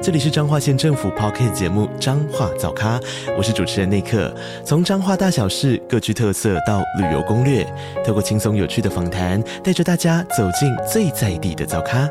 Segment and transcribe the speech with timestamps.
[0.00, 3.00] 这里是彰化县政府 Podcast 节目《彰化早咖》，
[3.36, 4.32] 我是主持人内克。
[4.64, 7.64] 从彰化大小事各具特色到旅游攻略，
[8.06, 12.08] 透过轻松有趣的访谈，带着大家走进最在地的早咖。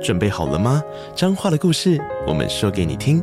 [0.00, 0.80] 准备好了吗？
[1.16, 3.20] 彰化的故事，我们说给你听。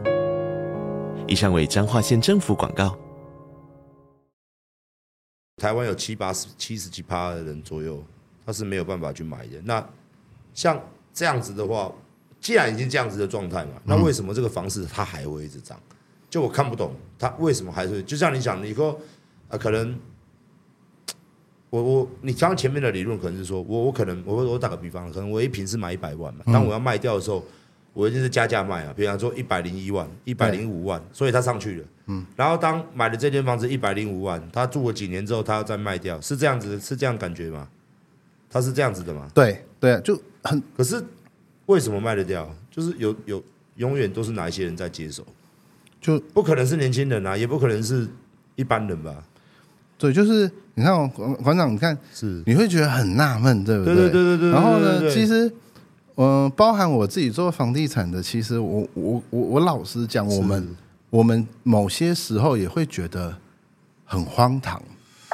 [1.25, 2.93] 以上为彰化县政府广告。
[5.55, 8.03] 台湾有七八十、七十几趴的人左右，
[8.45, 9.61] 他是没有办法去买的。
[9.63, 9.83] 那
[10.53, 10.77] 像
[11.13, 11.89] 这样子的话。
[12.45, 15.75] 既然已经这样子的状态嘛，那为什么这个房市它还会一直涨？
[16.29, 18.95] 就我看不懂，它为什么还是就像你讲，你说
[19.49, 19.97] 啊，可能
[21.71, 27.43] 我我你刚刚前面的理论可能是说我我可能我我打个比方，可能我一平是买一百万嘛，当我要卖掉的时候，
[27.93, 31.85] 我一定是加价卖啊，比方说一百零一万、一百零五万，所以它上去了。
[32.05, 37.67] 嗯，然后当买了这间房子一百零五万，他住了几年之后，他要再卖掉，是这样子，是这样感觉吗？
[38.51, 39.27] 他是这样子的吗？
[39.33, 41.03] 对对，就很可是。
[41.67, 42.49] 为什么卖得掉？
[42.69, 43.43] 就是有有
[43.75, 45.25] 永远都是哪一些人在接手，
[45.99, 48.07] 就不可能是年轻人啊，也不可能是
[48.55, 49.23] 一般人吧？
[49.97, 53.95] 对，就是你看馆馆长，你看是你会觉得很纳闷，对不对？
[53.95, 54.51] 对对对对对。
[54.51, 55.47] 然后呢，其实
[56.15, 60.75] 嗯、呃，包含我自己做房地产的，其实我我我我老实讲，我们
[61.09, 63.37] 我们某些时候也会觉得
[64.03, 64.81] 很荒唐。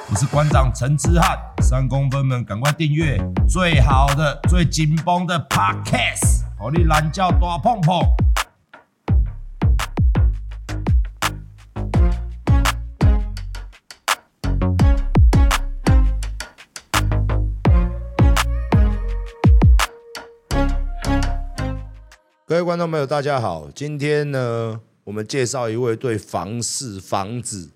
[0.09, 8.01] 我是馆长陈之汉，三公分们赶快订阅最好的、最紧绷的 Podcast，好你懒觉大碰碰。
[22.45, 27.71] 各位观众朋友，大家好，今天呢，我们介绍一位对房市、房子。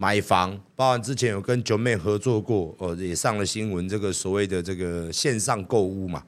[0.00, 3.86] 买房，包含之前有跟九妹合作过，哦，也上了新闻。
[3.88, 6.22] 这个所谓的这个线上购物嘛，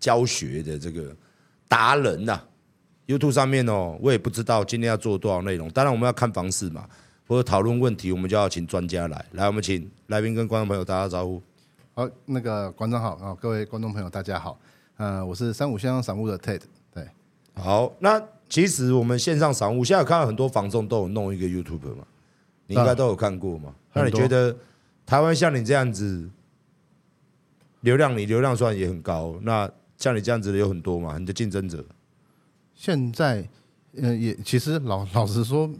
[0.00, 1.14] 教学的这个
[1.68, 2.42] 达人呐
[3.06, 5.70] ，YouTube 上面哦，我也不知道今天要做多少内容。
[5.70, 6.84] 当然我们要看房市嘛，
[7.28, 9.24] 或者讨论问题，我们就要请专家来。
[9.34, 11.40] 来，我们请来宾跟观众朋友打个招呼。
[11.94, 14.58] 好，那个馆长好啊，各位观众朋友大家好。
[14.96, 16.62] 呃，我是三五线上赏物的 Ted。
[16.92, 17.06] 对，
[17.54, 22.04] 好，那其实我们线上赏物现在有看到很多房仲都有弄一个 YouTube 嘛。
[22.72, 23.74] 你应该都有看过嘛？
[23.92, 24.56] 那你觉得
[25.04, 26.30] 台湾像你这样子，
[27.82, 31.18] 流量你流量算也很高，那像你这样子的有很多嘛？
[31.18, 31.84] 你的竞争者？
[32.74, 33.46] 现在，
[33.92, 35.70] 嗯，也其实老老实说，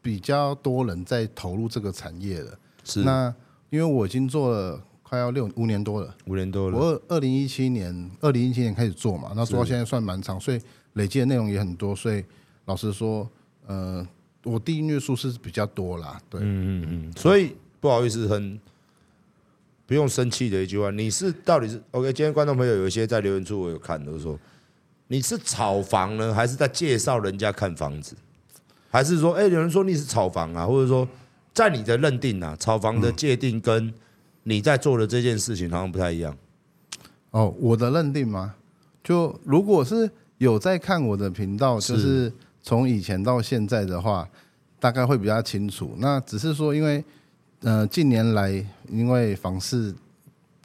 [0.00, 2.58] 比较多人在投入这个产业了。
[2.84, 3.02] 是。
[3.02, 3.34] 那
[3.70, 6.78] 因为我已经做了快要六五年多了，五年多了。
[6.78, 10.60] 我二零一七年，二零一七年开始做嘛，那做到现在算蛮长，所以
[10.92, 11.96] 累积的内容也很多。
[11.96, 12.24] 所以
[12.66, 13.28] 老实说，
[13.66, 14.06] 呃。
[14.46, 18.58] 我订阅数是比较多啦，对，嗯嗯嗯，所以不好意思，很
[19.84, 22.12] 不用生气的一句话，你是到底是 OK？
[22.12, 24.38] 今天观众朋友有一些在留言处我有看，都、说
[25.08, 28.14] 你是炒房呢，还是在介绍人家看房子，
[28.88, 31.06] 还是说，哎、有人说你是炒房啊，或者说
[31.52, 33.92] 在你的认定啊，炒房的界定跟
[34.44, 36.36] 你在做的这件事情好像不太一样。
[37.32, 38.54] 哦，我的认定吗？
[39.02, 40.08] 就如果是
[40.38, 41.96] 有在看我的频道，就。
[41.96, 42.32] 是
[42.66, 44.28] 从以前到现在的话，
[44.80, 45.94] 大概会比较清楚。
[45.98, 47.02] 那只是说，因为
[47.60, 48.50] 呃近年来，
[48.88, 49.94] 因为房市，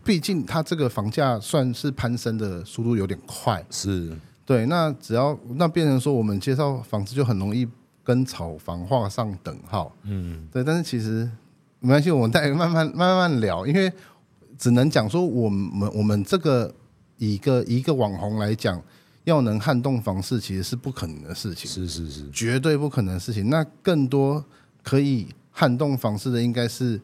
[0.03, 4.65] 毕竟它这个房价算是攀升的速度有点快，是对。
[4.65, 7.67] 那只要那变成说，我们介绍房子就很容易
[8.03, 9.95] 跟炒房画上等号。
[10.01, 10.63] 嗯，对。
[10.63, 11.29] 但是其实
[11.81, 13.93] 没关系，我们再慢慢慢慢聊，因为
[14.57, 16.73] 只能讲说，我们我们这个
[17.17, 18.81] 一个一个网红来讲。
[19.23, 21.69] 要能撼动房市，其实是不可能的事情。
[21.69, 23.49] 是是是，绝对不可能的事情。
[23.49, 24.43] 那更多
[24.83, 26.99] 可以撼动房市的，应该是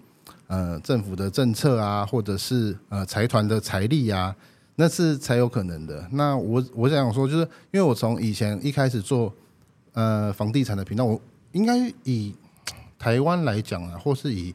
[0.47, 4.35] 呃政府的政策啊，或者是呃财团的财力啊，
[4.75, 6.07] 那是才有可能的。
[6.11, 9.33] 那我我想说，就是因为我从以前一开始做
[9.93, 11.21] 呃房地产的频道，我
[11.51, 12.33] 应该以
[12.97, 14.53] 台湾来讲啊，或是以。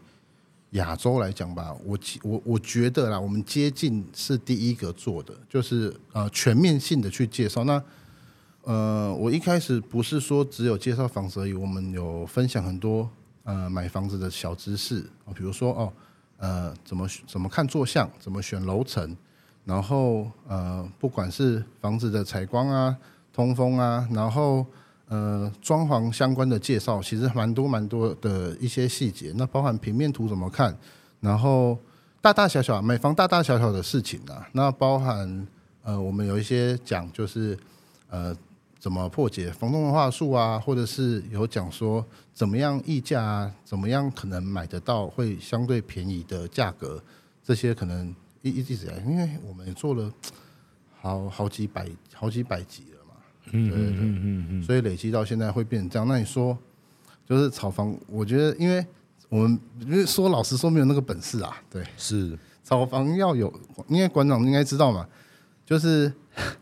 [0.72, 7.64] 亚洲来讲吧，我我我觉得啦，我们接近是第一个做的，就是呃全面性的去介绍。
[7.64, 7.82] 那
[8.62, 13.08] 呃，我一开始不是说只有介绍房子而已，我们有分享很多
[13.44, 15.92] 呃买房子的小知识啊，比如说哦
[16.38, 19.16] 呃怎么怎么看坐向，怎么选楼层，
[19.64, 22.96] 然后呃不管是房子的采光啊、
[23.32, 24.66] 通风啊，然后。
[25.08, 30.74] 呃，装潢相关的介绍其实蛮多蛮多的一些细节，那包含平面图怎么看，
[31.20, 31.76] 然后
[32.20, 35.46] 大大小小买房大大小小的事情啊，那包含
[35.82, 37.58] 呃，我们有一些讲就是
[38.08, 38.34] 呃，
[38.78, 47.02] 怎么破解房东的话术啊，或者是有讲说怎么样议价啊，怎么样可能买得到会相对便宜的价格，
[47.44, 50.10] 这些可能一一直以来，因为我们也做了
[51.00, 52.84] 好好几百好几百集，
[53.50, 56.06] 嗯对对对嗯嗯嗯，所以累积到现在会变成这样。
[56.06, 56.56] 那你说
[57.28, 58.86] 就是炒房，我觉得因为。
[59.28, 63.50] 我们因为说老实说没有那个本事啊，对，是炒房要有，
[63.88, 65.08] 因为馆长应该知道嘛，
[65.64, 66.12] 就是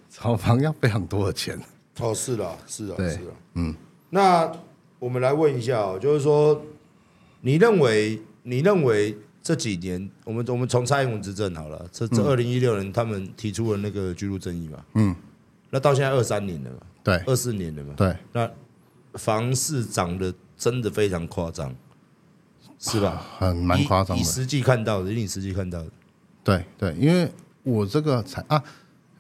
[0.09, 1.59] 炒房要非常多的钱。
[1.99, 3.75] 哦，是的，是的，对是的，嗯。
[4.11, 4.53] 那
[5.01, 6.63] 我们来问一下哦，就是说，
[7.41, 15.17] 你认为，你认为这几年，我们我们从蔡英文执政好了，这这二零一六年他们提出了那个居住正义嘛，嗯，
[15.71, 18.51] 那到现在二三年了嘛，对，二四年了嘛，对，那
[19.15, 21.75] 房市涨得真的非常夸张。
[22.83, 23.27] 是吧？
[23.39, 24.23] 很蛮夸张的。
[24.23, 25.91] 你实际看到的，你实际看到的。
[26.43, 27.31] 对对，因为
[27.63, 28.63] 我这个才啊，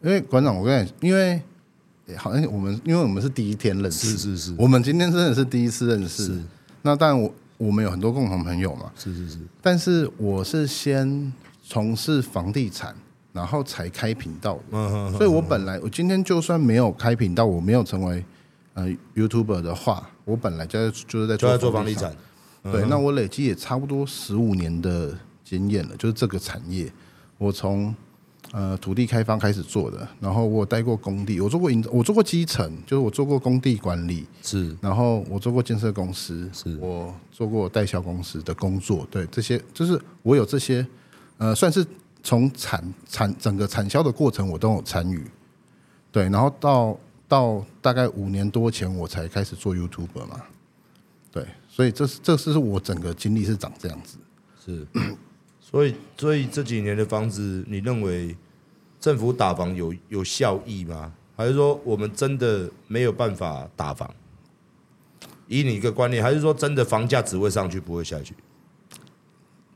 [0.03, 1.43] 因为馆长，我跟你，因为
[2.17, 6.25] 好像我们，因为我们是第一天认识，是是是，我们今天真的是第一次认识。
[6.25, 6.43] 是。
[6.81, 8.91] 那当然，我我们有很多共同朋友嘛。
[8.97, 9.39] 是是是。
[9.61, 11.31] 但是我是先
[11.63, 12.97] 从事房地产，
[13.33, 14.63] 然后才开频道的。
[14.73, 15.13] 嗯嗯。
[15.13, 18.25] 所以我本来，我今天就算没有开频道，我没有成为
[18.75, 22.15] 呃 YouTuber 的话，我本来就在就是在做做房地产。
[22.63, 26.93] 对，那我累积也差不多十五年的经验了，就是这个产业，
[27.39, 27.95] 我从
[28.53, 40.87] 呃土地开发开始做的，然后我待过工地，我做过营，我做过基层，就是我做过工地管理，是，然后我做过建设公司，是我做过代销公司的工作，对，这些就是我有这些，
[41.39, 41.83] 呃，算是
[42.23, 45.25] 从产产整个产销的过程我都有参与，
[46.13, 50.41] 对，然后到到大概五年多前我才开始做 YouTube 嘛，
[51.31, 51.47] 对。
[51.69, 54.19] 所以这是这是我整个经历是长这样子，
[54.63, 54.87] 是，
[55.61, 58.37] 所以所以这几年的房子，你认为
[58.99, 61.13] 政府打房有有效益吗？
[61.37, 64.13] 还是说我们真的没有办法打房？
[65.47, 68.35] 以你一个观念，还是说真的房价只会上去不会下去？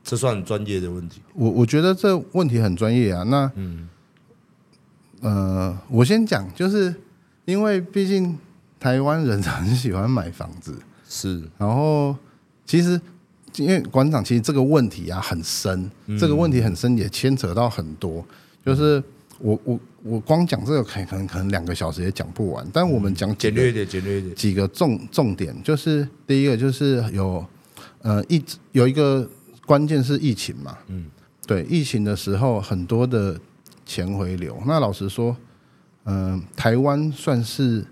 [0.05, 1.19] 这算很专业的问题。
[1.33, 3.23] 我我觉得这问题很专业啊。
[3.23, 3.89] 那嗯，
[5.21, 6.93] 呃，我先讲，就是
[7.45, 8.37] 因为毕竟
[8.79, 10.77] 台湾人很喜欢买房子。
[11.09, 12.15] 是，然后
[12.65, 13.01] 其实
[13.55, 18.23] 因为馆长，其实这个问题啊很深，嗯、这个问题很深，也牵扯到很多。
[18.63, 19.01] 就是
[19.39, 27.43] 我我我光讲这个可可能可能两个小时也讲不完，但我们讲简略一点，简略一点，几个重重点，就是第一个就是有
[28.01, 29.27] 呃一有一个
[29.65, 31.05] 关键是疫情嘛，嗯，
[31.47, 33.39] 对，疫情的时候很多的
[33.85, 34.61] 钱回流。
[34.65, 35.35] 那老实说，
[36.03, 37.85] 嗯、呃，台湾算是。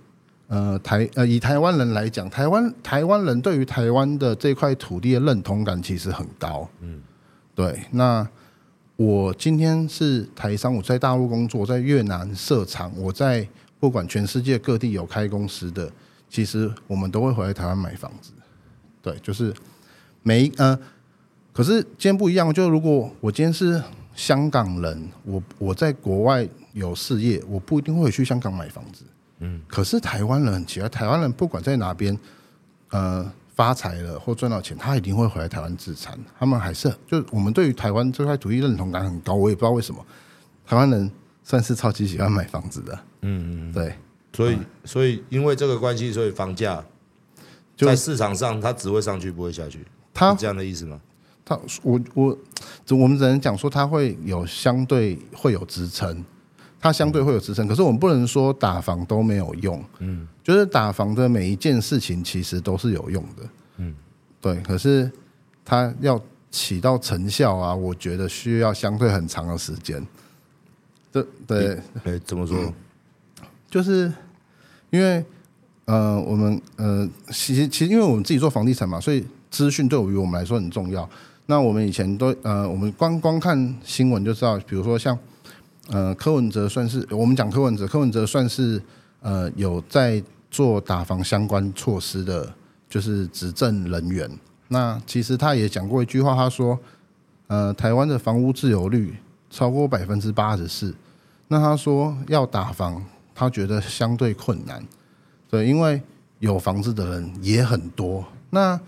[0.47, 6.69] 呃，台呃，以台湾人来讲，台湾台湾人对于台湾的这块土地的认同感其实很高。
[6.81, 7.01] 嗯，
[7.55, 7.79] 对。
[7.89, 8.27] 那
[8.97, 13.47] 我今天是台商，我在大陆工作，在越南设厂，我在
[13.79, 15.91] 不管全世界各地有开公司的，
[16.29, 18.31] 其实我们都会回来台湾买房子。
[19.01, 19.51] 对，就是
[20.21, 20.77] 每一呃，
[21.53, 23.81] 可是今天不一样，就如果我今天是
[24.15, 29.05] 香港人，我我在国外有事业，我不一定会去香港买房子。
[29.39, 32.17] 嗯，可是台湾人很奇怪，台湾人不管在哪边，
[32.89, 36.17] 呃，发财了或赚到钱，他一定会回来台湾自产。
[36.39, 40.03] 他们还是就我们对于台湾这块土地认同感很高，我也不知道为什么，
[40.65, 41.11] 台湾人
[41.43, 42.99] 算是超级喜欢买房子的。
[43.21, 43.95] 嗯嗯，对，
[44.33, 46.83] 所以所以因为这个关系，所以房价
[47.77, 50.99] 在市场上它只会上去不会下去，他这样的意思吗？
[51.45, 52.37] 他我我
[52.91, 56.23] 我们只能讲说它会有相对会有支撑。
[56.79, 59.81] 它相对会有支撑，可是我们不能说打房都没有用。
[59.99, 63.49] 嗯，就是打房的每一件事情其实都是有用的。
[63.77, 63.95] 嗯，
[64.41, 64.57] 对。
[64.63, 65.09] 可是
[65.63, 66.21] 它要
[66.51, 70.05] 起到成效啊，我觉得需要相对很长的时间。
[71.09, 72.57] 这对，哎，怎么说？
[72.59, 72.73] 嗯，
[73.71, 74.11] 就是
[74.89, 75.23] 因为
[75.85, 81.09] 呃，我们呃，其实其实因为我们自己做房地产嘛，所以资讯对于我们来说很重要。
[81.45, 85.17] 那我们以前都呃，我们光光看新闻就知道，比如说像。
[85.89, 88.81] 呃，柯文哲算是我们讲柯文哲，柯文哲算是
[89.19, 92.49] 呃有在做打房相关措施的，
[92.87, 94.31] 就是执政人员。
[94.69, 96.79] 那其实他也讲过一句话，他说
[97.47, 99.13] ：“呃，台湾的房屋自由率
[99.49, 100.95] 超过百分之八十四。”
[101.49, 103.03] 那他说要打房，
[103.35, 104.81] 他觉得相对困难，
[105.49, 106.01] 对，因为
[106.39, 108.23] 有房子的人也很多。
[108.51, 108.79] 那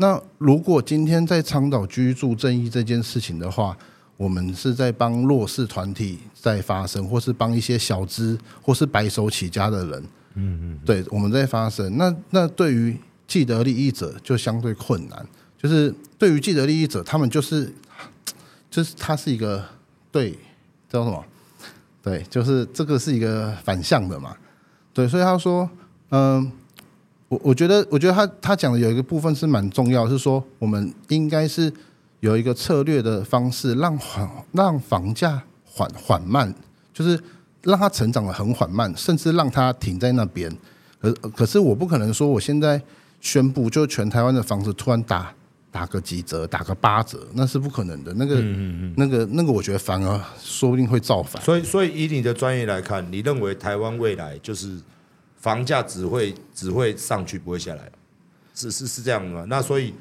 [0.00, 3.76] 那如果今天在倡导居住正义这件事情的话，
[4.16, 10.02] 我们是在帮弱势团体在发声，或是帮一些小资或是白手起家的人，
[10.36, 11.98] 嗯嗯，对，我们在发声。
[11.98, 15.26] 那那对于既得利益者就相对困难，
[15.58, 17.70] 就是对于既得利益者，他们就是
[18.70, 19.62] 就是他是一个
[20.10, 20.38] 对
[20.88, 21.22] 叫什么？
[22.02, 24.34] 对，就是这个是一个反向的嘛。
[24.94, 25.68] 对，所以他说，
[26.08, 26.50] 嗯，
[27.30, 31.72] 我我觉得，我觉得他他讲的有一个部分是蛮重要，是说我们应该是
[32.18, 36.52] 有一个策略的方式，让缓让房价缓缓慢，
[36.92, 37.18] 就是
[37.62, 40.50] 让它成长的很缓慢，甚至让它停在那边。
[41.00, 42.82] 可可是我不可能说我现在
[43.20, 45.32] 宣布就全台湾的房子突然打
[45.70, 48.12] 打个几折，打个八折，那是不可能的。
[48.14, 51.40] 那个、嗯嗯嗯那个、那个，我觉得反而说不定会造反。
[51.40, 54.78] 所以，所以以你的专业来看，你认为台湾未来就是
[55.40, 57.90] 房价只会只会上去，不会下来，
[58.54, 59.44] 是是是这样的吗？
[59.48, 59.92] 那所以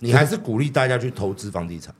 [0.00, 1.94] 你还是鼓励大家去投资房地产？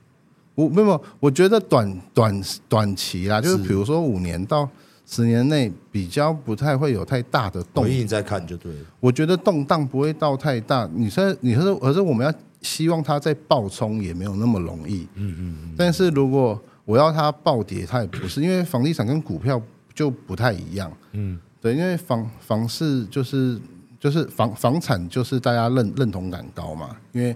[0.53, 4.69] 我没有，我觉得短短短期啦，就是比如说五年到
[5.07, 7.89] 十年内比较不太会有太大的动。
[7.89, 8.79] 你在看就对了。
[8.99, 10.87] 我觉得动荡不会到太大。
[10.93, 12.31] 你说，你说，可是我们要。
[12.63, 19.61] 希望它再暴冲也没有那么容易，嗯嗯，但是如果我要它暴跌，它也不是，因为房地产跟股票
[19.93, 23.57] 就不太一样，嗯，对，因为房房市就是
[23.99, 27.29] 就是房房产就是大家认认同感高嘛，因为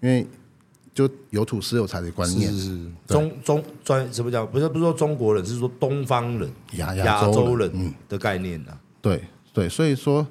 [0.00, 0.26] 因为
[0.94, 4.50] 就有土私有财的观念，是是中中专什么讲？
[4.50, 10.26] 不是不是说中国人，是说东方人亚亚洲人的概念啊，对对，所以说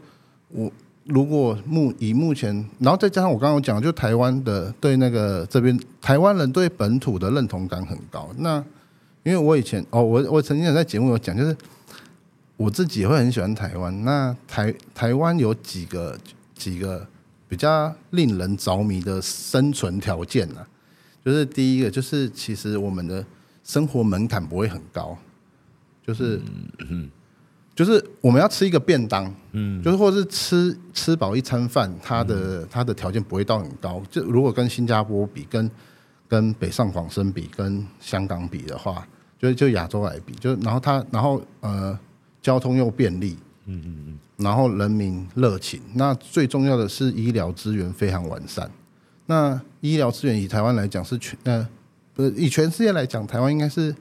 [0.50, 0.72] 我。
[1.08, 8.28] 如果目以目前，然后再加上我刚刚讲，就台湾的对那个这边台湾人对本土的认同感很高。
[8.40, 8.58] 那
[9.22, 11.56] 因为我以前哦，我我曾经有在节目有讲，就是
[12.58, 14.04] 我自己也会很喜欢台湾。
[14.04, 16.18] 那台台湾有几个
[16.54, 17.08] 几个
[17.48, 20.68] 比较令人着迷的生存条件呢、啊？
[21.24, 23.26] 就是第一个，就是其实我们的
[23.64, 25.18] 生活门槛不会很高，
[26.06, 26.38] 就是
[26.80, 26.88] 嗯。
[26.90, 27.12] 嗯
[27.76, 34.02] 就是我们要吃一个便当，嗯，就是或是吃吃饱一餐饭，它的它的条件不会到很高。
[34.10, 35.70] 就如果跟新加坡比，跟
[36.26, 39.06] 跟北上广深比，跟香港比的话，
[39.38, 42.00] 就就亚洲来比，就然后它然后呃
[42.46, 43.36] 交通又便利，
[43.66, 48.70] 嗯嗯嗯，然后人民热情，那最重要的是医疗资源非常完善。
[49.26, 51.68] 那医疗资源以台湾来讲是全呃
[52.14, 53.96] 不是以全世界来讲，台湾应该是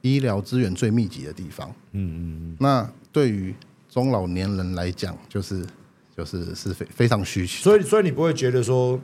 [0.00, 1.68] 医疗资源最密集的地方。
[1.92, 2.18] 嗯嗯
[2.50, 2.90] 嗯，那。
[3.12, 3.54] 对于
[3.88, 5.64] 中老年人来讲，就是
[6.14, 9.00] 就是是非非常需求，所以所以你不会觉得说，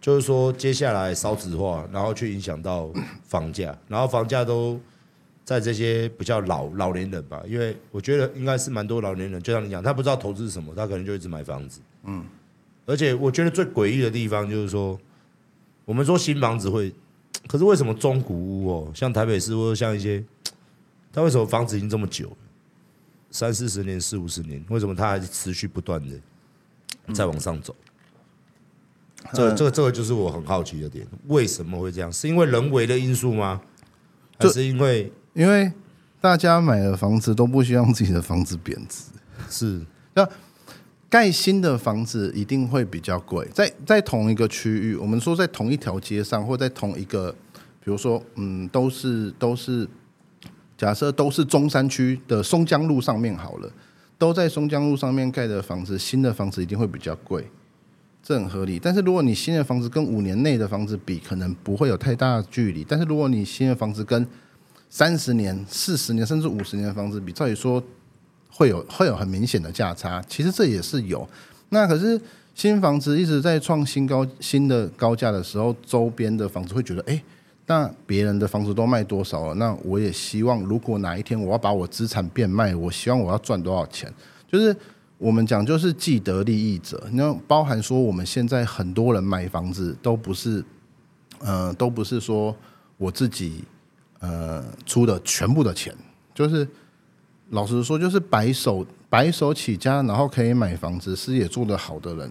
[0.00, 2.90] 就是说接下来少子化，然后去影响到
[3.22, 4.80] 房价，然后房价都
[5.46, 12.26] 在这些比较老老年人吧，因为我觉得应该是蛮多老年人，就像你讲，他不知道投资是什么，他可能就一直买房子，嗯，
[12.84, 14.98] 而且我觉得最诡异的地方就是说，
[15.84, 16.92] 我们说新房子会，
[17.46, 20.24] 可是为什么中古屋哦，像台北市或者像一些，
[21.12, 22.36] 他为什么房子已经这么久？
[23.30, 27.76] 三四十年、四五十年，为什么它还是持续不断的在往上走？
[29.22, 32.10] 嗯、这个、这个、这个就是我很好奇的点，为什么会这样？
[32.12, 33.60] 是因为人为的因素吗？
[34.38, 35.70] 还是因为因为
[36.20, 39.04] 大家买了房子都不希望自己的房子贬值？
[39.50, 39.80] 是
[40.14, 40.26] 那
[41.08, 47.30] 盖新的房子一定会比较贵，在在同一个区域，我们说在同一条街上，或在同一个，
[47.84, 49.86] 比如说，嗯，都是都是。
[50.78, 53.72] 假设都是中山区的松江路上面好了，
[54.18, 57.48] 都在松江路上面盖的房子，新的房子一定会比较贵，
[58.22, 58.78] 这很合理。
[58.78, 62.84] 但是如果你新的房子跟五年内的房子比，可能不会有太大的距离。
[62.86, 64.28] 但是如果你新的房子跟
[64.88, 67.82] 三十年、四十年甚至五十年的房子比，照理说
[68.50, 70.22] 会有会有很明显的价差。
[70.28, 71.28] 其实这也是有。
[71.68, 72.20] 那可是
[72.54, 77.22] 新房子一直在创新高、新的高价的时候，周边的房子会觉得，哎。
[77.68, 79.54] 那别人的房子都卖多少了？
[79.54, 84.08] 那我也希望，如果哪一天我要把我资产变卖，我希望我要赚多少钱？
[84.46, 84.72] 就是
[85.18, 87.08] 我们讲，就是既得利益者。
[87.10, 90.64] 那包含说，我们现在很多人买房子都不是，
[91.40, 92.54] 呃，都不是说
[92.98, 93.64] 我自己
[94.20, 95.94] 呃出的全部的钱。
[96.34, 96.68] 就是
[97.50, 102.30] 老实说，就是白手白手起家，然后可以买房子，事业做得好的人，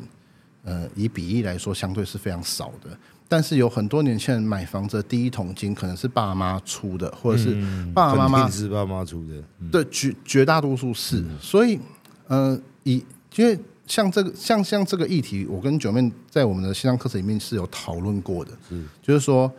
[0.63, 2.95] 呃，以比例来说，相对是非常少的。
[3.27, 7.59] 但是有很多年轻人买房子的第一桶金可能是爸妈出的，或者是
[7.91, 11.25] 爸爸妈妈是爸妈出的，对，绝绝大多数是。
[11.41, 11.79] 所以，
[12.27, 13.03] 呃，以
[13.35, 19.51] 因为像这个像像这个议题，我跟九妹在我们的线上课程里面是有讨论过的，是就是说，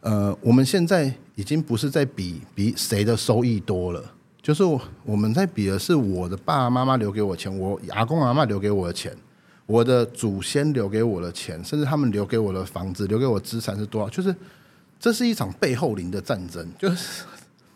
[0.00, 4.02] 呃，我们现在已经不是在比比谁的收益多了，
[4.42, 4.64] 就是
[5.04, 9.16] 我们在比的是我的爸爸妈妈留给我钱，我阿公阿嬷留给我的钱。
[9.66, 14.08] 我的祖先留给我的钱，甚至他们留给我的房子，留给我资产是多少？
[14.08, 14.32] 就是
[15.00, 16.64] 这是一场背后灵的战争。
[16.78, 17.24] 就是，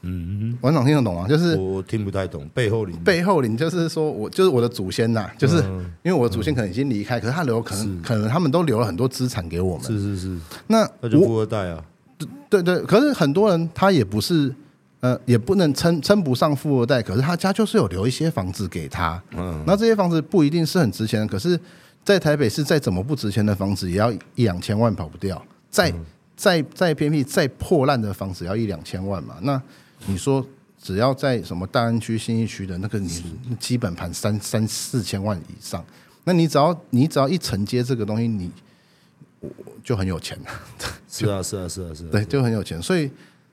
[0.03, 1.27] 嗯，馆长听得懂吗？
[1.27, 2.97] 就是我听不太懂背后灵。
[3.03, 5.57] 背后灵就是说我就是我的祖先呐，就是
[6.05, 9.85] 因为我的祖先可能已经离开，可是他留可能可能他们都留了很多资产给我们。
[9.85, 10.39] 是是是，
[10.69, 11.85] 那那就富二代啊。
[12.49, 14.55] 对对，可是很多人他也不是，
[15.01, 21.59] 呃，也不能称称不上富二代，可是他家就是有留一些房子给他，嗯，那这些房子不一定是很值钱的，可是，
[22.05, 25.93] 在台北市再怎么不值钱的房子，也要一两千万跑不掉，再
[26.37, 29.37] 再再偏僻、再破烂的房子，要一两千万嘛？
[29.43, 29.61] 那
[30.07, 30.45] 你说，
[30.83, 33.23] 只要在什么大安区、新义区的那个，你
[33.59, 35.85] 基本盘三三四千万以上，
[36.25, 38.51] 那你只要你只要一承接这个东西，你。
[39.41, 39.51] 我
[39.83, 40.39] 就很有钱。
[40.45, 40.51] 了，
[41.09, 43.11] 是啊，是啊，是啊，是啊，对，就很有钱，所以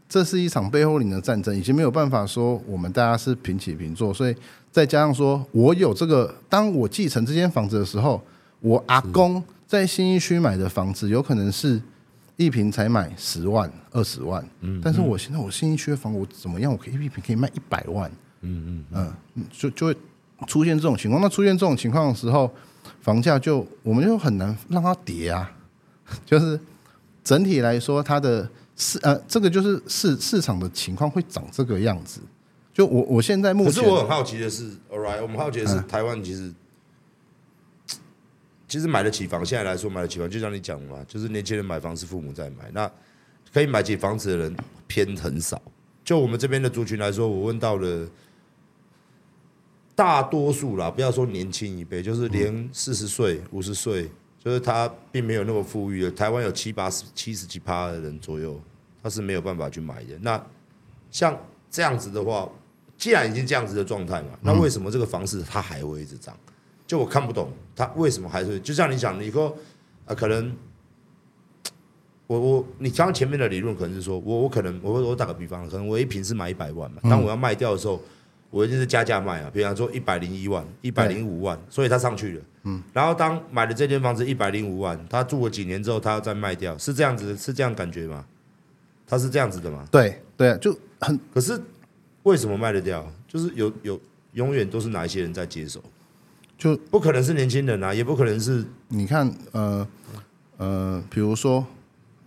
[0.08, 4.36] 这是一场背后领的战争，已经没有办法说我们大家是平起平坐，所以
[4.72, 8.22] 再加上说我有这个，当我继承这间房子的时候，
[8.60, 11.82] 我阿公在新一区买的房子，有可能是
[12.36, 18.10] 一平才买十万、二十万，嗯，但是我现在我新一区的房，我怎么样，我可以一平可以卖一百万，
[18.41, 19.13] 嗯嗯。
[19.34, 19.98] 嗯，就就会
[20.46, 22.50] 出现这种情况，那出现这种情况的时候，
[23.01, 25.51] 房价就我们就很难让它跌啊。
[26.26, 26.60] 就是
[27.24, 32.22] 整体来说，它的市呃，这个就是市市场的情况会长这个样子。
[32.74, 36.54] 就我我现在目前，可是我很好奇的是，All right，我们好奇的是，台湾其实
[38.68, 42.90] 其实买得起房，现在来说买得起房，就像你讲嘛，就是年轻人买房是父母在买，那
[43.52, 45.62] 可以买起房子的人偏很少。
[46.06, 48.08] 就我们这边的族群来说，我问到了
[49.96, 54.10] 大多数啦，不要说年轻一辈，就是连四十岁、五十岁。
[54.48, 58.58] 就是他并没有那么富裕的，台湾有七八十、七十几趴的人左右，
[59.04, 60.18] 他是没有办法去买的。
[60.22, 60.42] 那
[61.12, 61.38] 像
[61.70, 62.50] 这样子的话，
[62.98, 66.34] 既然已经这样子的状态嘛，那为什么这个房市它还会一直涨？
[66.86, 68.58] 就我看不懂，它为什么还是？
[68.62, 69.54] 就像你讲，你说
[70.06, 70.56] 啊，可能
[72.27, 78.01] 我我你刚刚前面的理论可能是说我我可能我我打个比方，可能我一瓶是买一百万嘛，当我要卖掉的时候。
[78.50, 82.44] 我一定是加价卖啊，比方说一百零一万、一百零五万，所以他上去了。
[82.63, 88.25] 嗯，然后当买了这间房子一百零五万，他住了几年之后，他要再卖掉，是这样子，是这样感觉吗？
[89.06, 89.86] 他是这样子的吗？
[89.92, 91.20] 对对，就很。
[91.34, 91.62] 可是
[92.24, 93.06] 为什么卖得掉？
[93.27, 94.00] 就是有有
[94.34, 95.84] 永远都是哪一些人在接手？
[96.58, 98.65] 就不可能是年轻人啊，也不可能是。
[98.88, 99.88] 你看，呃
[100.58, 101.65] 呃，比如说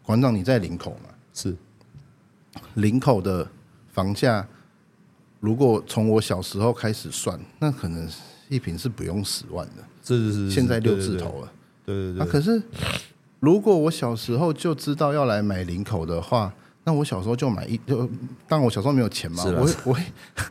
[0.02, 1.56] 馆长你在林口嘛，是
[2.74, 3.48] 林口的
[3.92, 4.46] 房价。
[5.40, 8.06] 如果从我小时候开始算，那可能
[8.50, 11.52] 一瓶是不用十万的，是是是，现在六字头了，
[11.86, 12.22] 对对对。
[12.22, 12.62] 啊，可是
[13.38, 16.52] 如果我小时候就知道要来买领口的话，
[16.84, 18.06] 那我小时候就买一就，
[18.46, 20.02] 当我小时候没有钱嘛，我会我会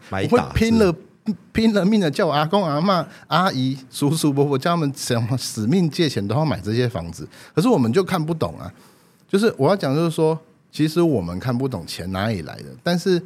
[0.10, 0.96] 买我会拼了
[1.52, 8.74] 拼了命的叫我阿公阿妈阿姨叔叔伯伯叫他们什么死命借钱都要买这些房子，可是我们就看不懂啊，
[9.28, 10.40] 就是我要讲就是说，
[10.72, 13.22] 其实我们看不懂钱哪里来的，但是。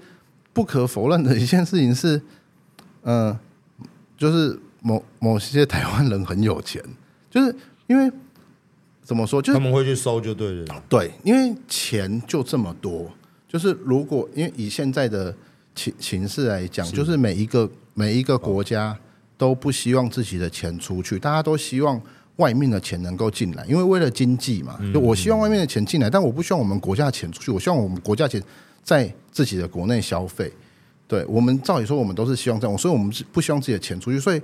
[0.53, 2.15] 不可否认的一件事情是，
[3.01, 3.39] 嗯、呃，
[4.15, 6.79] 就是某某些台湾人很有钱，
[7.29, 7.53] 就是
[7.87, 8.11] 因为
[9.01, 10.83] 怎么说，就是他们会去收就对了。
[10.87, 13.11] 对，因为钱就这么多，
[13.47, 15.35] 就是如果因为以现在的
[15.73, 18.95] 情形势来讲，就是每一个每一个国家
[19.35, 21.99] 都不希望自己的钱出去，大家都希望
[22.35, 28.39] 外面的钱能够进来，因为为了经济嘛，就我希望外面的钱进来，但我不希望我们国家的钱出去，我希望我们国家钱。
[28.83, 30.51] 在自己的国内消费，
[31.07, 34.41] 对我们照理说，我们都是希望这样，所以我们是不希望自己的钱出去，所以，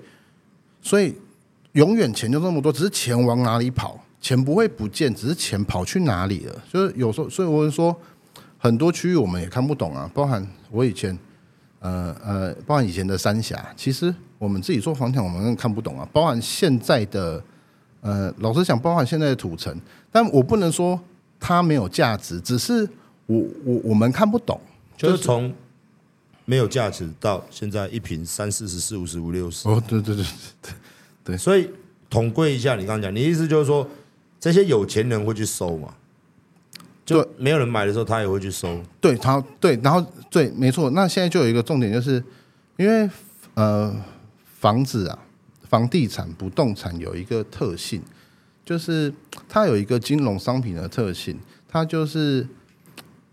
[0.82, 1.14] 所以
[1.74, 6.56] 永远钱就这么多，只是钱往哪里跑，钱不会不见，只是钱跑去哪里了。
[6.72, 7.96] 就是有时候，所以我说
[8.58, 11.18] 很多区域我们也看不懂啊，包含我以前，
[11.80, 17.44] 呃呃，包含以前的三峡，其实我们自己做房产，我们更看不懂啊，包含现在的，
[18.02, 19.78] 呃，老实讲，包含现在的土城，
[20.12, 21.00] 但我不能说
[21.40, 22.90] 它没有价值，只是。
[23.30, 24.60] 我我我们看不懂，
[24.98, 25.54] 就是从
[26.46, 29.70] 没有价值到现在一瓶三四十四五十五六十。
[29.70, 30.26] 哦，对对对
[30.64, 30.74] 对
[31.24, 31.70] 对，所以
[32.10, 33.88] 统归一下，你刚刚讲，你意思就是说，
[34.40, 35.94] 这些有钱人会去收嘛？
[37.06, 38.82] 就没有人买的时候，他也会去收。
[39.00, 40.90] 对，他对，然后对，没错。
[40.90, 42.24] 那现在就有一个重点，就是
[42.78, 43.08] 因为
[43.54, 43.96] 呃，
[44.58, 45.20] 房子啊，
[45.70, 48.02] 房地产、不动产有一个特性，
[48.66, 49.14] 就是
[49.48, 51.38] 它有一个金融商品的特性，
[51.68, 52.48] 它就是。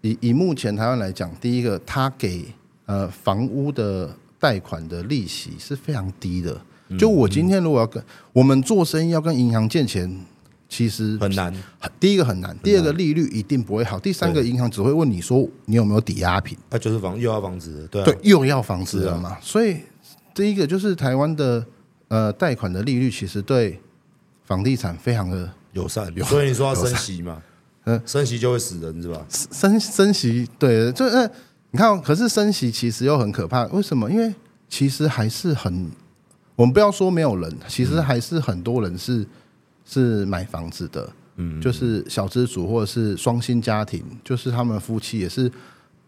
[0.07, 2.45] 以以目前台湾来讲，第一个，他给
[2.87, 6.61] 呃房屋的贷款的利息是非常低的。
[6.97, 8.01] 就我今天如果要跟
[8.33, 10.25] 我们做生意要跟银行借钱，
[10.69, 11.53] 其实很难。
[11.99, 16.57] 第一个很难，第二个利率一定不会好，第三个银行只会问你说你有没有抵押品。
[16.71, 19.37] 那就是房又要房子，对对，又要房子了嘛。
[19.40, 19.79] 所以
[20.33, 21.66] 第一个就是台湾的
[22.09, 23.81] 呃贷款的利率其实对
[24.45, 27.42] 房地产非常的友善，所以你说要升息嘛。
[27.87, 29.25] 嗯，升息就会死人是吧？
[29.31, 31.31] 升升息，对，就嗯，
[31.70, 33.64] 你看，可是升息其实又很可怕。
[33.66, 34.11] 为什么？
[34.11, 34.35] 因为
[34.68, 35.88] 其实还是很，
[36.57, 39.25] 我们不要说没有人，其实还是很多人是
[39.85, 41.09] 是买房子的。
[41.37, 45.53] 嗯，就是小资主或者是双薪家庭，就是他们夫妻也是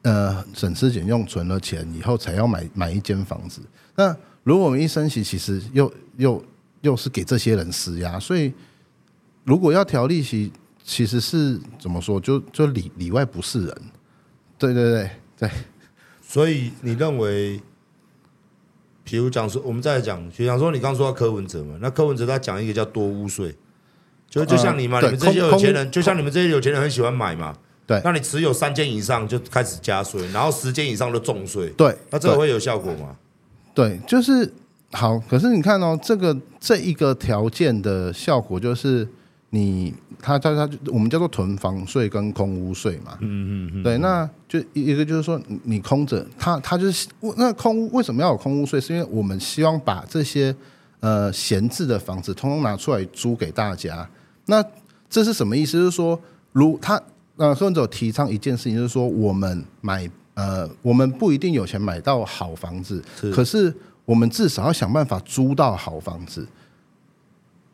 [0.03, 3.61] 呃省吃俭用存了钱以后才要买买一间房子。
[3.95, 6.43] 那如果我们一升息，其实又又
[6.81, 8.53] 又是给这些人施压，所以
[9.45, 10.51] 如果要调利息，
[10.89, 13.77] 其实是怎么说，就就里里外不是人。
[14.57, 15.51] 对对对对，
[16.23, 17.61] 所以你认为？
[19.05, 23.55] 比如讲说，我们再来讲，比如讲说，你刚说到柯文哲嘛，那柯文哲他讲一个叫多污税，
[24.29, 33.17] 就就像你嘛，你们这些有钱人，就像你们这些有钱人很喜欢买嘛，对，那你持有三间以上就开始加税，然后十间以上的重税，对，那这个会有效果吗？
[33.75, 34.53] 对，就是
[34.93, 39.07] 好，可是你看哦，这个这一个条件的效果就是。
[39.51, 43.17] 你他他他，我们叫做囤房税跟空屋税嘛。
[43.21, 43.83] 嗯嗯嗯。
[43.83, 48.79] 对，那就一个就是说，你空着，他他就是那空屋为什么要有空屋税？
[48.79, 50.55] 是因为我们希望把这些
[51.01, 54.07] 呃闲置的房子通通拿出来租给大家。
[54.45, 54.63] 那
[55.09, 55.73] 这是什么意思？
[55.73, 56.21] 就是说，
[56.53, 57.01] 如他
[57.37, 66.47] 呃柯文哲提倡一件事情，就是说，我们买呃我们不一定有钱买到好房子，是可是我们至少要想办法租到好房子。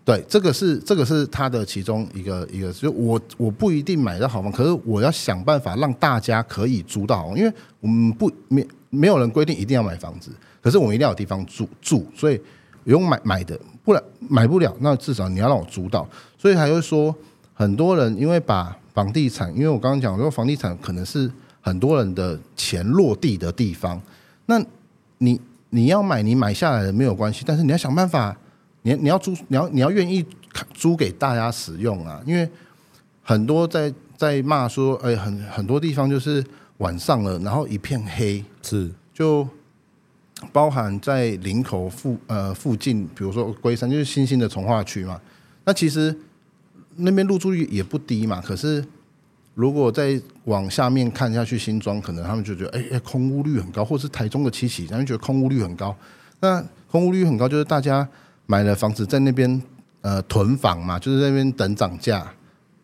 [0.05, 12.39] 对，这个是这个是他的其中一个一个，就我我不一定买到好房，可是我要想办法让大家可以租到好，因为我们不没没有人规定一定要买房子，可是我们一定要有地方住住，所以
[12.85, 17.15] 不用买买的，不然买不了，那至少你要让我租到，所以还会说
[17.55, 21.31] 很多人因为把房地产，因为我刚刚讲说房地产可能是
[21.63, 23.99] 很多人的钱落地的地方，
[24.45, 24.63] 那
[25.17, 25.41] 你
[25.71, 28.37] 你要买你买下来的没有关系，但是你要想办法。
[28.87, 30.23] 你你要租，你要你要愿意
[30.75, 32.47] 租给大家使用啊，因为
[33.23, 36.45] 很多在在骂说，哎，很很多地方就是
[36.79, 39.49] 晚上了，然后一片黑，是就
[40.53, 45.19] 包含在林口附呃附近，比如说龟山就是新兴的从化区嘛，
[45.65, 46.15] 那其实
[46.97, 48.85] 那边入住率也不低嘛，可是
[49.55, 55.97] 如果再往下面看下去，新庄可能他们就觉得，哎哎，空屋率很高，或是台中的七期，他们觉得空屋率很高，
[56.41, 58.07] 那空屋率很高就是大家。
[58.47, 59.63] 买了房子在那边
[60.03, 62.31] 呃囤房嘛，就是在那边等涨价，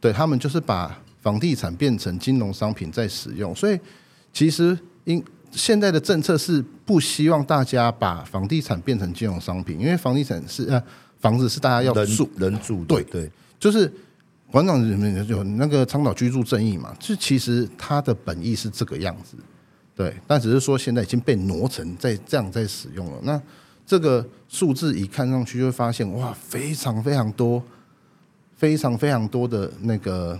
[0.00, 3.78] 对他们就是把房地产变成金融商品在使用，所以
[4.32, 10.82] 其实因现在的政策是不希望大家把房地产变成金融商品，因为房地产是呃
[11.18, 12.30] 房子是大家要住。
[12.38, 13.92] 人住，对对，就是
[14.50, 14.78] 馆长
[15.26, 19.36] 有那个倡导居住正义嘛，就其实它的本意是这个样子，
[19.94, 23.42] 对，但只是说现在已经被挪成在这样在使用了，那。
[23.90, 27.60] 这个数字一看上去就会发现，哇，非常非常多，
[28.56, 30.38] 非常非常多的那个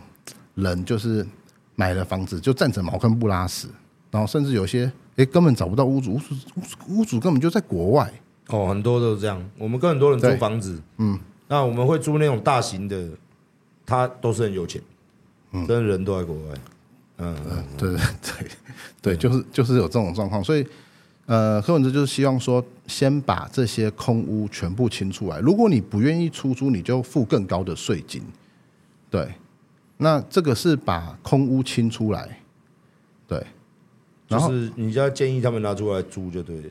[0.54, 1.26] 人就是
[1.74, 3.66] 买了房子就站着茅坑不拉屎，
[4.12, 8.08] 然后甚至有些诶根本找不到屋主，屋主屋主根本就在国外。
[8.50, 9.44] 哦，很多都是这样。
[9.58, 13.08] 我们跟很多人租房子，嗯，那我们会租那种大型的，
[13.84, 14.80] 他都是很有钱，
[15.50, 16.54] 嗯，真的人都在国外。
[17.16, 18.48] 嗯嗯，对对对
[19.02, 20.64] 对，就是就是有这种状况，所以。
[21.30, 25.38] 呃，柯文哲就是希望说，先把这些空屋全部清出来。
[25.38, 28.20] 如果你不愿意出租，你就付更高的税金。
[29.08, 29.32] 对，
[29.98, 32.40] 那这个是把空屋清出来。
[33.28, 33.46] 对，
[34.26, 36.68] 然后就是你就要建议他们拿出来租就对了。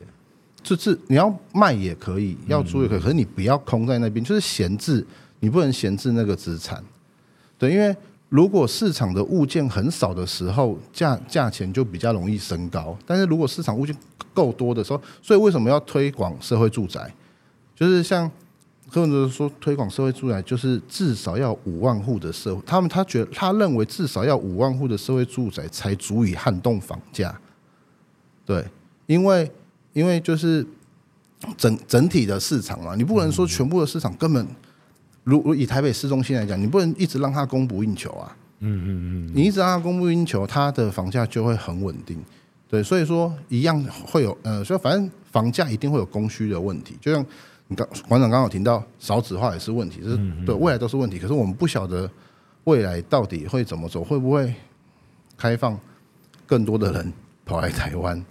[0.62, 5.06] 就是你要卖也可以，要租也可以，可是你不要空在那边，就是闲置，
[5.38, 6.84] 你不能闲置那个资产。
[7.56, 7.96] 对，因为。
[8.30, 12.96] 如果市场的物件很少的时候，价价钱就比较容易升高。
[13.04, 13.94] 但是如果市场物件
[14.32, 17.12] 够多的时候，所以为什么要推广社会住宅？
[17.74, 18.30] 就是像
[18.88, 27.36] 柯文哲说，推广社会住宅就是至少要五万户的社会，他们他觉得他认为至少要五万户的社会住宅才足以撼动房价。
[28.46, 28.64] 对，
[29.06, 29.50] 因为
[29.92, 30.64] 因为就是
[31.56, 34.46] 整整体的市场嘛，你不能说全部的市场根本。
[35.30, 38.36] 如以台北市中心来讲，你不能一直让它供不应求啊。
[38.58, 38.88] 嗯嗯
[39.26, 42.22] 嗯，你一直让它供不应求，它的房价就会很稳定。
[42.68, 46.96] 对，所以说一样会有呃，所以反正房价一定会有供需的问题。
[47.00, 47.24] 就像
[47.68, 51.18] 你刚馆长刚好提到少子化也是问题，就是对未来都是问题。
[51.18, 52.10] 可是我们不晓得
[52.64, 54.52] 未来到底会怎么走，会不会
[55.36, 55.78] 开放
[56.46, 57.12] 更多的人
[57.44, 58.22] 跑来台湾？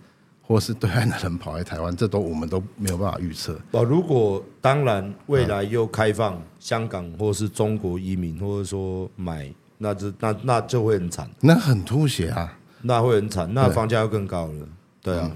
[0.49, 3.55] 或是对岸的人跑来台湾，这都我们都没有办法预测。
[3.69, 11.29] 哦，如果当然未来又开放香港或是中国移民，或者说买，那就那那就会很惨。
[11.39, 14.67] 那很吐血啊，那会很惨，那房价又更高了。
[15.03, 15.31] 对啊，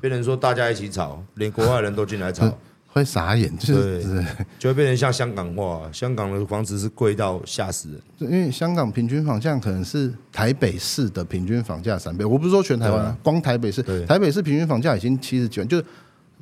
[0.00, 2.52] 变成说大家一起炒，连国外人都进来炒。
[2.96, 4.24] 会傻眼，就是对
[4.58, 8.00] 就会变成像香港话，香港的房子是贵到吓死人。
[8.18, 12.24] 因为香港平均房价可能是台北市的平均房价三倍。
[12.24, 15.82] 我不是说全台湾，啊，光台北市，台北市平均房价已经七十几万，就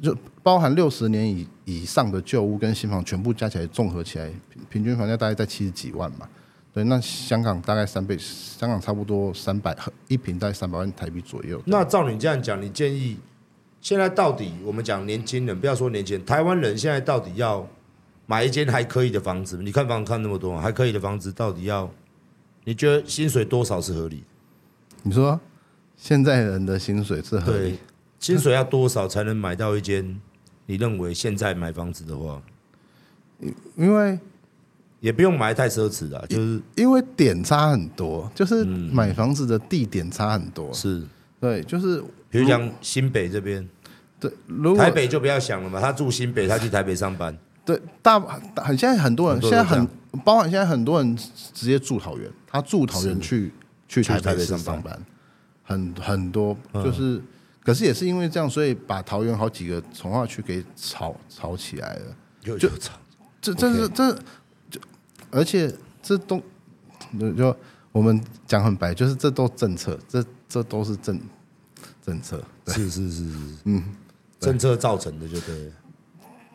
[0.01, 4.31] 就包含六十年以以上的旧屋跟新房全部加起来，综合起来，
[4.71, 6.29] 平均房价大概在七十几万嘛。
[6.73, 11.61] 对，那香港大概三倍，香港差不多三百一平，大概三百万台币左右。
[11.67, 13.17] 那照你这样讲，你建议
[13.85, 17.69] 现在到底我们讲年轻人，不要说年轻人，台湾人现在到底要
[18.25, 19.59] 买一间还可以的房子？
[19.59, 21.91] 你看房看那么多，还可以的房子到底要？
[22.65, 24.25] 你觉得薪水多少是合理？
[25.03, 25.39] 你说
[25.99, 27.79] 现在人的薪水是合理？
[28.19, 30.19] 薪水要多少才能买到一间？
[30.65, 32.41] 你认为现在买房子的话，
[33.77, 34.19] 因为
[35.01, 40.73] 也不用买太奢侈的，就是因为点差很多，就是买房子的地点差很多。
[40.73, 41.03] 是，
[41.45, 43.69] 对，就是比如讲新北这边，
[44.19, 47.37] 对，如果台北就不要想了嘛，他住新北，他去台北上班。
[47.67, 49.87] 对，大很现在很多人现在很
[50.25, 51.17] 包含现在很多人
[51.53, 53.53] 直接住桃园，他住桃园去
[53.89, 54.99] 去台北上上班，
[55.63, 57.21] 很很多就是。
[57.63, 62.17] 可是也是因为这样，所以把桃园好几个从化区给炒炒起来了。
[62.43, 62.59] 就
[63.41, 64.13] 这这是这，
[64.71, 64.79] 就
[65.31, 66.43] 而且这都
[67.35, 67.57] 就
[67.91, 71.19] 我们讲很白，就是这都政策，这这都是政
[72.05, 72.43] 政策。
[72.67, 73.83] 是是是是，嗯，
[74.41, 75.73] 政策造成的就对。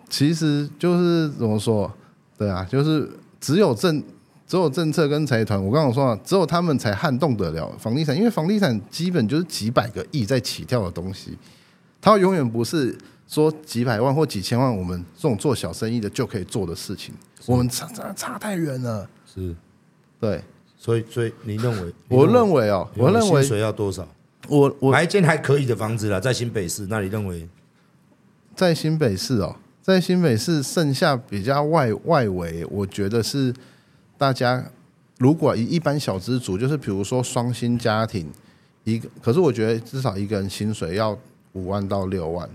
[0.10, 1.92] 其实就是怎么说，
[2.38, 3.10] 对啊，就是
[3.40, 4.04] 只有政。
[4.48, 11.38] 只有政策跟财团，我刚刚说了，只有他们才撼动得了房地产，因为房地产基本就是几百个亿在起跳的东西，
[12.02, 17.14] 它永远不是说几百万或几千万，我们这种做小生意的就可以做的事情，
[17.46, 19.08] 我们差差差太远了。
[19.32, 19.56] 是，
[20.20, 20.44] 对，
[20.76, 21.94] 所以所以你认为？
[22.08, 24.08] 我认为哦，我认为薪水要多少？
[24.50, 27.48] 我我买一间还可以的房子啦，在新北市，那你认为？
[28.56, 33.54] 在新北市哦，在新北市剩下比较外外围，我觉得是。
[34.18, 34.70] 大家
[35.18, 38.30] 如果以一般小资族，就是比如说双薪家庭，
[38.84, 41.18] 一个，可是我觉得至少一个人薪水要
[41.54, 42.50] 五万到六万。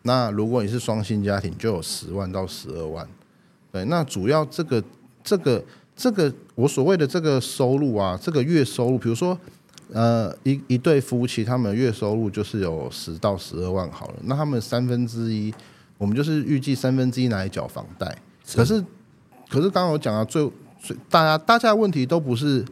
[0.00, 3.06] 那如果你是双薪家庭，就有十万到十二万。
[3.70, 4.82] 对，那主要这个
[5.22, 5.62] 这个
[5.94, 9.38] 这个我所谓的这个收入啊，这个月收入，比如说
[9.94, 15.54] 呃一一对夫妻，他们月收入就是有十到十二万好了，那他们三分之一，
[15.96, 18.14] 我们就是预计三分之一拿来缴房贷。
[18.54, 18.84] 可是
[19.48, 20.52] 可是刚刚我讲到最。
[20.86, 22.62] 最大家大家的问题都不是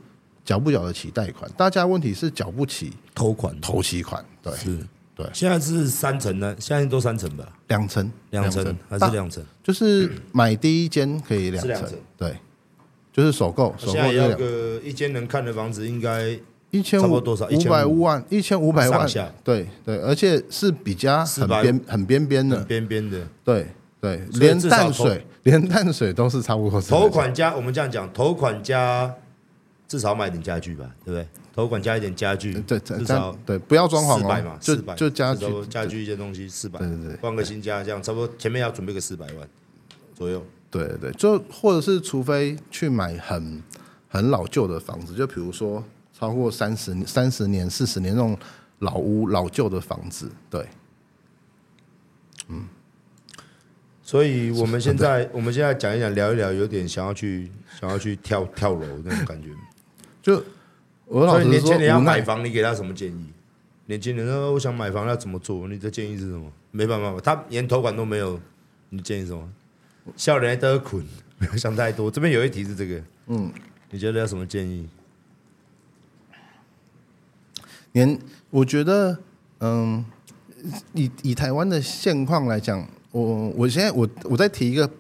[0.44, 4.22] 缴不缴得起贷款，大家问题是缴不起头款、头期款。
[4.42, 4.78] 对，是，
[5.14, 5.26] 对。
[5.32, 6.54] 现在是三层呢？
[6.58, 7.48] 现在都三层吧？
[7.68, 9.42] 两层，两层还是两层？
[9.62, 12.36] 就是买第一间可以两层，对，
[13.14, 13.74] 就是首购。
[13.78, 16.38] 首购要个一间能看的房子，应该
[16.72, 17.46] 一千五多少？
[17.46, 19.08] 五百万，一千五百万。
[19.44, 23.24] 对对，而且是比较很边很边边的，边边的。
[23.44, 23.68] 对
[24.00, 25.24] 对，连淡水。
[25.44, 26.80] 连淡水都是差不多。
[26.82, 29.12] 头款加我们这样讲，头款加
[29.88, 31.26] 至少买点家具吧，对不对？
[31.52, 39.48] 头款加一点家具，对，至少对，不要装潢四百嘛，就就家具，家具一些东西四百，对对对，换个新家这样，差不多前面要准备个四百万
[40.14, 40.40] 左右。
[40.70, 43.60] 对对对，就或者是除非去买很
[44.08, 45.82] 很老旧的房子，就比如说
[46.22, 48.38] 超过三十三十年、四十年那种
[48.78, 50.68] 老屋、老旧的房子，对，
[52.46, 52.64] 嗯。
[54.04, 59.48] 所以我们现在，我们现在讲一讲，聊一聊，有点想要去，想要去跳跳楼那种感觉。
[60.22, 60.40] 就
[61.06, 63.26] 我老实说，年轻人要买房，你给他什么建议？
[63.86, 66.48] 年轻人说：“我想买房要怎么做？”你的建议是什么？
[66.70, 68.38] 没办法，他连头款都没有，
[68.90, 69.48] 你建议什么？
[70.16, 71.04] 笑脸得捆，
[71.40, 72.08] 不 要想太多。
[72.08, 73.52] 这边有一题是这个，嗯，
[73.90, 74.88] 你觉得要什么建议？
[77.92, 78.18] 年，
[78.50, 79.18] 我觉得，
[79.60, 80.04] 嗯，
[80.94, 82.86] 以以台湾的现况来讲。
[83.12, 84.90] 我我现在我我再提一个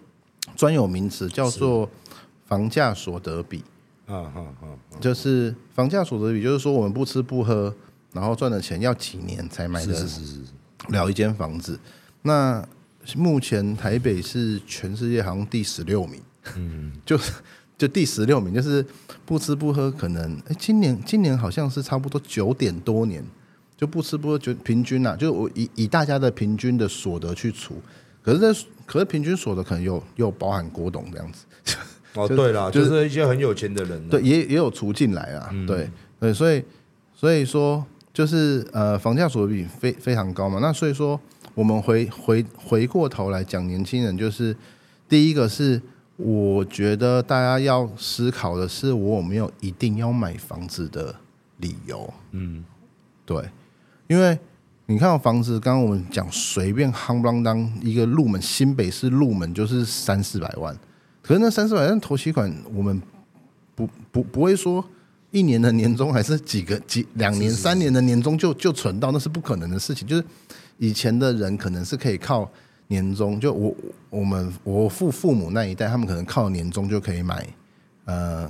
[0.54, 1.88] 专有名词，叫做
[2.44, 3.64] 房价所得比。
[4.04, 5.00] 啊啊啊！
[5.00, 7.74] 就是房价所得比，就是说我们不吃不喝，
[8.12, 10.06] 然后赚的钱要几年才买得
[10.88, 11.80] 了一间房子。
[12.20, 12.62] 那
[13.16, 16.20] 目前台北是全世界好像第十六名，
[16.56, 17.18] 嗯， 就
[17.82, 18.86] 就第十六名，就是
[19.26, 23.20] 不吃不喝，可能哎，今年今年好像是差不多九点多年，
[23.76, 27.74] 就不吃不喝就平均啊，就我以以大家的平均的所得去除。
[28.22, 28.54] 可是这
[28.86, 31.44] 可是平均所得可能又又包含郭董这样子，
[32.14, 35.90] 哦，对啦，就是一些很有钱的人，对，也也有除进来啊，对
[36.20, 36.62] 对，所以
[37.12, 41.20] 所以说就是呃，房价所得比非非常高嘛，那所以说
[41.52, 44.56] 我们回回回过头来讲，年轻人就是
[45.08, 45.82] 第一个是
[46.22, 51.14] 我觉得大家要思考的是，我有没有一定要买房子的
[51.58, 52.12] 理由？
[52.30, 52.64] 嗯，
[53.24, 53.48] 对，
[54.06, 54.38] 因为。
[54.86, 60.76] 你看房子，刚刚我们讲随便夯不啷当一个入门，新北市入门就是三四百万，
[61.22, 63.00] 可是那三四百万头期款，我们
[63.74, 64.84] 不不不会说
[65.30, 70.06] 一年的年终还是几个几两年三年的年终就就存到，那是不可能的事情。
[70.06, 70.24] 就是
[70.76, 72.50] 以前的人可能是可以靠
[72.92, 73.74] 年终，就我
[74.10, 77.46] 我们我父父母那一代，他们可能靠年终就可以买
[78.04, 78.44] 呃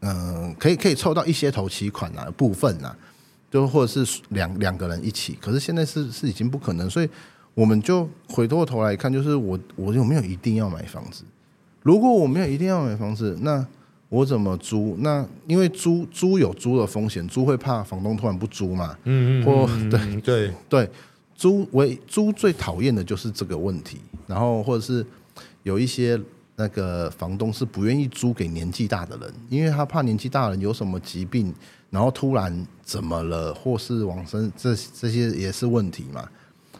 [0.00, 2.96] 嗯、呃，可以可以凑到一些头期款啊部分啊，
[3.50, 7.08] 就或者是两两个人一起，可是现在是是已经不可能，所以
[7.54, 11.22] 我们就回过头来看，就是我我有没有一定要买房子？
[11.82, 13.64] 如果我没有一定要买房子，那
[14.08, 14.96] 我怎么租？
[14.98, 18.96] 那因为租租有租的风险，租会怕房东突然不租嘛？
[19.04, 20.90] 嗯嗯，或对对对，
[21.40, 25.06] 租为租最讨厌的就是这个问题，然后或者是
[25.62, 26.20] 有一些。
[26.56, 31.54] 那个房东是不愿意租给年纪大的人，因为他怕年纪大的人有什么疾病，
[31.88, 36.28] 然后突然怎么了，或是往生，这这些也是问题嘛。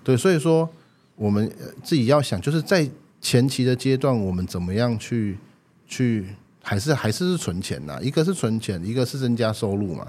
[0.04, 0.68] 对，所以说
[1.16, 1.50] 我们
[1.82, 2.86] 自己要想，就是在
[3.22, 5.38] 前期的阶段，我们怎么样去
[5.86, 6.26] 去，
[6.62, 7.98] 还是还是是存钱呐？
[8.02, 10.06] 一个是存钱，一个是增加收入嘛。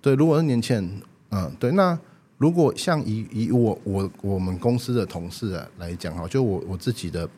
[0.00, 1.02] 对，如果是年轻人，
[1.32, 1.98] 嗯，对，那
[2.42, 7.28] 如果像以以我我我们公司的同事啊来讲哈，就我我自己的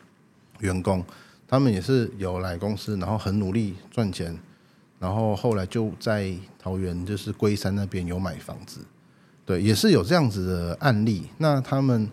[0.61, 1.05] 员工。
[1.47, 4.37] 他们也是有来公司，然后很努力赚钱，
[4.99, 8.81] 然后后来就在桃园，就是龟山那边有买房子，
[9.45, 11.29] 对，也是有这样子的案例。
[11.37, 12.11] 那他们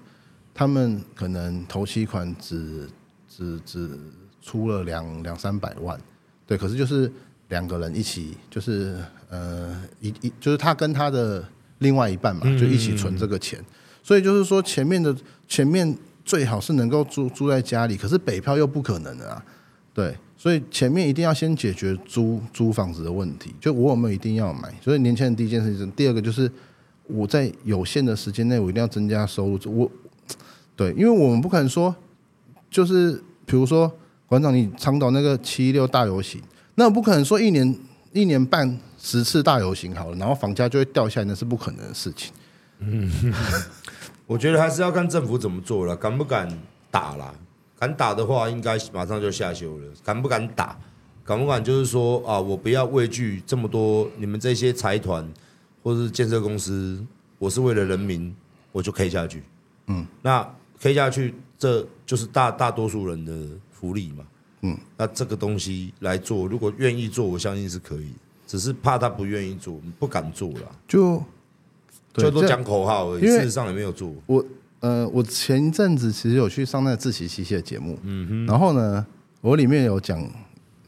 [0.53, 2.89] 他们可能头期款只
[3.27, 3.97] 只只
[4.41, 5.99] 出了两两三百万，
[6.45, 7.11] 对，可是就是
[7.47, 11.43] 两个人一起，就是呃一一就是他跟他的
[11.81, 13.63] 另外一半嘛，就一起存这个钱，
[14.01, 15.15] 所以就是说前面的
[15.47, 15.95] 前面。
[16.23, 19.43] 最好是能够住住在家里，可是北漂又不可能的啊，
[19.91, 23.53] 对，所以前面一定要先解决租租房子的问题。
[23.59, 24.71] 就我有没有一定要买？
[24.83, 26.49] 所以年轻人第一件事情，第二个就是
[27.07, 29.59] 我在有限的时间内，我一定要增加收入。
[29.65, 29.91] 我
[30.75, 31.93] 对，因为我们不可能说，
[32.69, 33.91] 就是比如说
[34.27, 36.39] 馆长，你倡导那个七一六大游行，
[36.75, 37.75] 那我不可能说一年
[38.13, 42.33] 一年半十次大游行好了，然后房价就会掉下来，那是不可能的事情。
[42.79, 43.11] 嗯。
[44.27, 46.47] 我觉得还是要看政府怎么做了，敢不敢
[46.89, 47.33] 打啦？
[47.77, 49.87] 敢打的话，应该马上就下修了。
[50.03, 50.77] 敢不敢打？
[51.25, 55.27] 敢不敢就是说啊，我不要畏惧这么多你们这些财团
[55.83, 57.03] 或是建设公司，
[57.37, 58.33] 我是为了人民，
[58.71, 59.43] 我就 K 下去。
[59.87, 60.47] 嗯，那
[60.79, 63.33] K 下去，这就是大大多数人的
[63.71, 64.23] 福利嘛。
[64.61, 68.11] 嗯，那这个东西来做，如果愿意做，我相信是可以，
[68.47, 70.71] 只是怕他不愿意做，不敢做了。
[70.87, 71.23] 就。
[72.13, 74.13] 就都讲口号而已，事实上也没有做。
[74.25, 74.45] 我
[74.81, 79.05] 呃，我前一阵子其实有去上那个志祺七七的节目，嗯哼，然后呢，
[79.39, 80.21] 我里面有讲，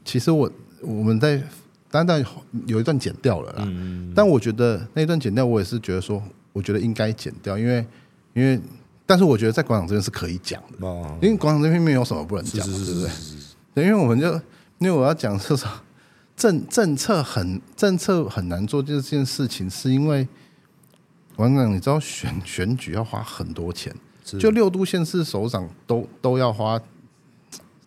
[0.03, 1.41] 其实我我们在
[1.89, 2.21] 单单
[2.65, 7.85] 有一段剪掉了啦，嗯，但我觉得那一段剪掉，我也是觉得说，我觉得应该剪掉，因为
[8.33, 8.59] 因为，
[9.05, 13.35] 但是我觉得在广场这边是可以讲的，哦，因为广场这边没有什么不能讲，是是是是是，
[13.73, 14.33] 对，因为我们就
[14.79, 15.69] 因为我要讲是说
[16.35, 20.27] 政政策很政策很难做这件事情，是因为。
[21.37, 23.91] 王长，你知道选选举要花很多钱，
[24.39, 26.79] 就六都县市首长都都要花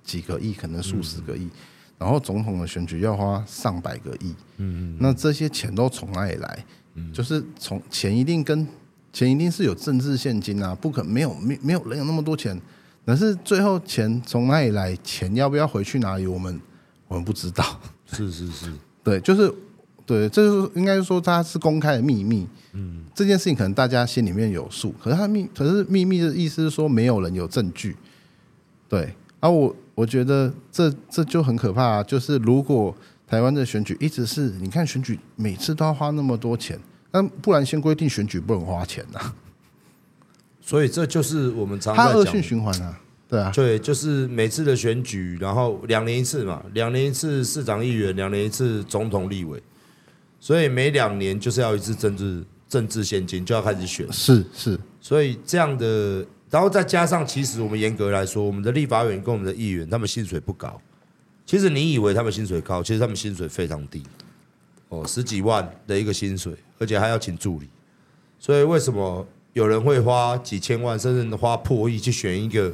[0.03, 1.51] 几个亿，可能数十个亿，嗯，
[1.99, 6.65] 然后总统的选举要花上百个亿，嗯，那这些钱都从哪里来？
[6.95, 8.67] 嗯，就是从钱一定跟
[9.13, 12.61] 钱一定是有政治现金啊，不可没有没没有人有那么多钱，
[13.07, 14.95] 但是最后钱从哪里来？
[14.97, 16.27] 钱要不要回去哪里？
[16.27, 16.61] 我们
[17.09, 17.81] 我们不知道。
[18.05, 18.71] 是是是，
[19.03, 19.51] 对，就是。
[20.05, 22.47] 对，这是应该说它是公开的秘密。
[22.75, 27.97] 嗯，这件事情可能大家心里面有数，可是它秘，可是秘密的意思是说没有人有证据。
[28.89, 32.03] 对，而、啊、我我觉得这这就很可怕、啊。
[32.05, 32.95] 就是如果
[33.27, 36.79] 台湾的选举一直是，你看选举每次都要花那么多钱，
[37.11, 39.35] 那不然先规定选举不能花钱呐、啊。
[40.67, 43.01] 所以这就是我们常常在讲恶性循环啊。
[43.29, 49.63] 对啊，对，就是每次的选举，然后两年一次嘛，两年一次市长、议员，两年一次总统、立委。
[50.41, 54.13] 所以每两年就是要一次政治政治现金，就要开始选。
[54.13, 60.81] 是是，所以这样的，然后再加上，其实我们严格来说，我们的立法委员跟我们的议员，他们薪水不高。
[61.45, 64.03] 其实你以为他们薪水高，其实他们薪水非常低。
[64.89, 67.69] 哦，十几万的一个薪水，而且还要请助理。
[68.39, 69.27] 所以为什么
[69.57, 72.71] 有人会花几千万，甚至花破亿去选一个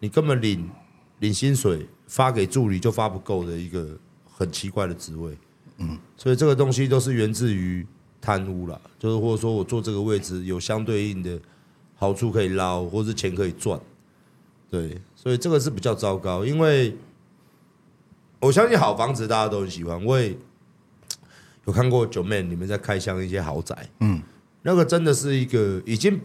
[0.00, 0.70] 你根本领
[1.20, 3.98] 领薪水发给助理就发不够的一个
[4.30, 5.34] 很奇怪的职位？
[5.78, 7.86] 嗯，所以这个东西都是源自于
[8.20, 11.40] 贪污啦，就是或者说我坐这个位置有相对应的
[11.94, 13.80] 好处可以捞，或者是钱可以赚，
[14.70, 16.44] 对，所以这个是比较糟糕。
[16.44, 16.94] 因为
[18.40, 20.36] 我相信好房子大家都很喜欢，我也
[21.64, 24.22] 有看过九妹你们在开箱一些豪宅，嗯，
[24.66, 26.20] 那个真的是一个已经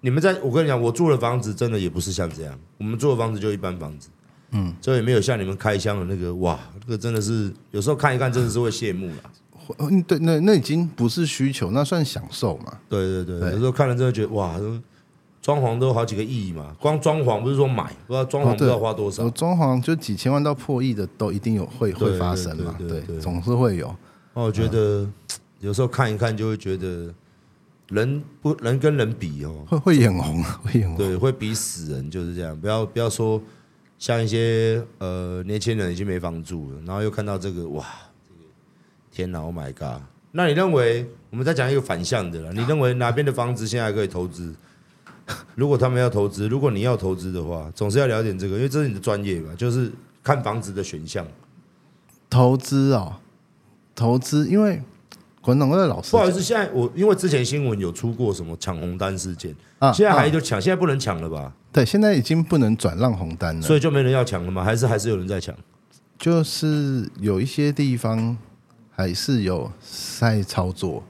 [0.00, 4.08] 你们在我跟你讲，我住的房子真的也不是像这样，我们住的房子就一般房子。
[4.52, 9.14] 嗯，所以没有像你们开箱的那个哇，那个真的是有时候看一看，真的是会羡慕了。
[9.78, 12.78] 嗯，对，那那已经不是需求，那算享受嘛？
[12.88, 14.54] 对对对，有时候看了真的觉得哇，
[15.42, 19.24] 装潢都好几个亿嘛，光装潢不是说买，不知道装潢不知道花多少。
[19.24, 23.92] 我装潢就几千万到破亿的都一定有会会发生嘛，对，总是会有。
[24.34, 25.04] 我觉得
[25.58, 27.12] 有时候看一看就会觉得
[27.88, 32.58] 人不人跟人比哦，会会眼红， 会眼红，对，会比死人就是这样。
[32.60, 33.40] 不要不要说
[33.98, 37.86] 像一些呃年轻人已经没房住了，然后又看到这个哇，
[39.12, 40.02] 天哪，Oh my God！
[40.32, 42.52] 那你认为我们再讲一个反向的了？
[42.52, 44.54] 你认为哪边的房子现在还可以投资？
[45.54, 49.90] 如果他们要投资，如果你要投资的话，总是要了解这个，因为这是你的专业嘛，就是
[50.22, 51.26] 看房子的选项。
[52.28, 53.16] 投资哦，
[53.94, 54.82] 投资，因为
[55.46, 61.52] 滚筒的老师，不好意思，现在我因为之前新闻有出过什么抢红单事件啊，现在还就抢，现在不能抢了吧？
[61.70, 64.64] 对，现在已经不能转让红单了，所以就没人要抢了吗？
[64.64, 65.54] 还是还是有人在抢？
[66.18, 68.36] 就是有一些地方
[68.90, 69.70] 还是有
[70.18, 71.04] 在操作。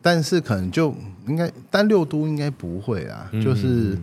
[0.00, 0.94] 但是可能就
[1.26, 3.98] 应该，但六都应该不会啊，就是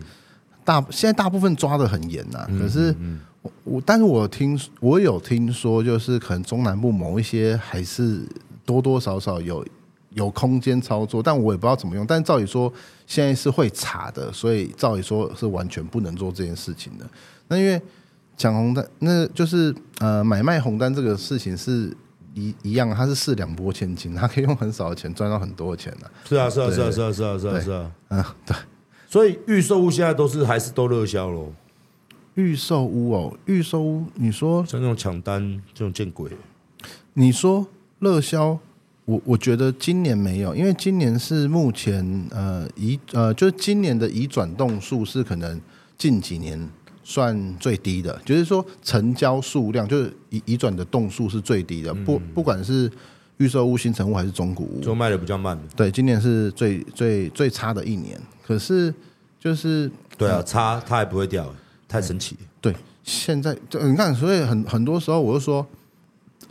[0.64, 2.44] 大现在大部分抓的很严呐。
[2.58, 2.92] 可是
[3.40, 8.22] 我我，但是我听我有听说，就是可能中南部某一些还是
[8.72, 9.64] 多多少少有
[10.10, 12.06] 有空间操作，但我也不知道怎么用。
[12.06, 12.72] 但照理说
[13.06, 17.06] 现在是会查的，所以照理说是完全不能做这件事情的。
[17.48, 17.80] 那因为
[18.36, 21.96] 抢红单，那就是呃买卖红单这个事情是。
[22.34, 26.10] 一一样，它是四两拨千斤，它可以用很少的钱赚到很多的钱的。
[26.26, 27.92] 是啊，是啊，是啊，是啊，是啊，是啊，是啊。
[28.08, 28.56] 嗯，对。
[29.06, 31.52] 所以预售屋现在都是还是都热销喽？
[32.36, 36.30] 预售屋哦，预售屋，你说像那种抢单这种见鬼？
[37.12, 37.66] 你说
[38.02, 38.58] 热销，
[39.06, 45.58] 我我觉得今年没有，因为今年是目前呃移呃，就是今年的移转动数是可能
[45.96, 46.68] 近几年。
[47.04, 51.92] 算最低的，就是说成交数量，就是移移转的动数是最低的。
[51.92, 52.88] 不不管是
[53.38, 55.58] 预售屋、新成屋还是中古屋，就卖的比较慢。
[55.74, 58.16] 对，今年是最最最差的一年。
[58.40, 58.94] 可是
[59.40, 61.52] 就是对啊，差它还不会掉，
[61.88, 62.36] 太神奇。
[62.60, 62.72] 对，
[63.02, 65.66] 现在就你看，所以很很多时候我就说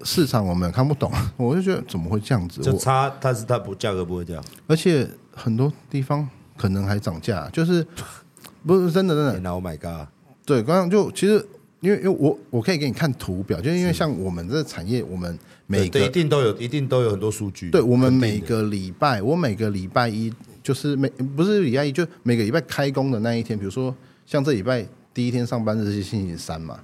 [0.03, 2.61] 市场我们看不懂， 我就觉得怎么会这样子？
[2.61, 6.27] 就差，但是它不价格不会掉，而且很多地方
[6.57, 7.85] 可能还涨价，就是
[8.65, 9.49] 不是真的真的。
[9.49, 10.07] Oh my god！
[10.45, 11.45] 对，刚刚就其实，
[11.79, 15.37] 因为因为我我可以给你看图表，就是因为像我们这个产业，我们
[15.67, 17.69] 每个一定都有，一定都有很多数据。
[17.69, 20.31] 对，我们每个礼拜，我每个礼拜一
[20.61, 23.95] 就是每不是礼拜一，就每个礼拜开工的那一天，比如说
[24.25, 26.79] 像这礼拜第一天上班日是星期三嘛，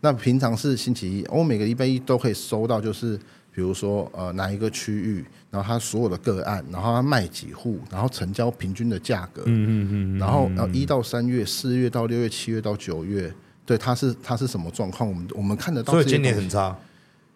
[0.00, 3.16] 那平常是星期一，我每个礼拜一都可以收到，就是
[3.52, 5.24] 比如说呃哪一个区域。
[5.52, 13.34] 然后他所有的个案，然后他卖几户，然后成交平均的价格，嗯嗯嗯，然后然后一到三月、四月到六月、七月到九月，
[13.66, 15.08] 对，他是他是什么状况？
[15.08, 15.92] 我们我们看得到。
[15.92, 16.78] 所以今年很差，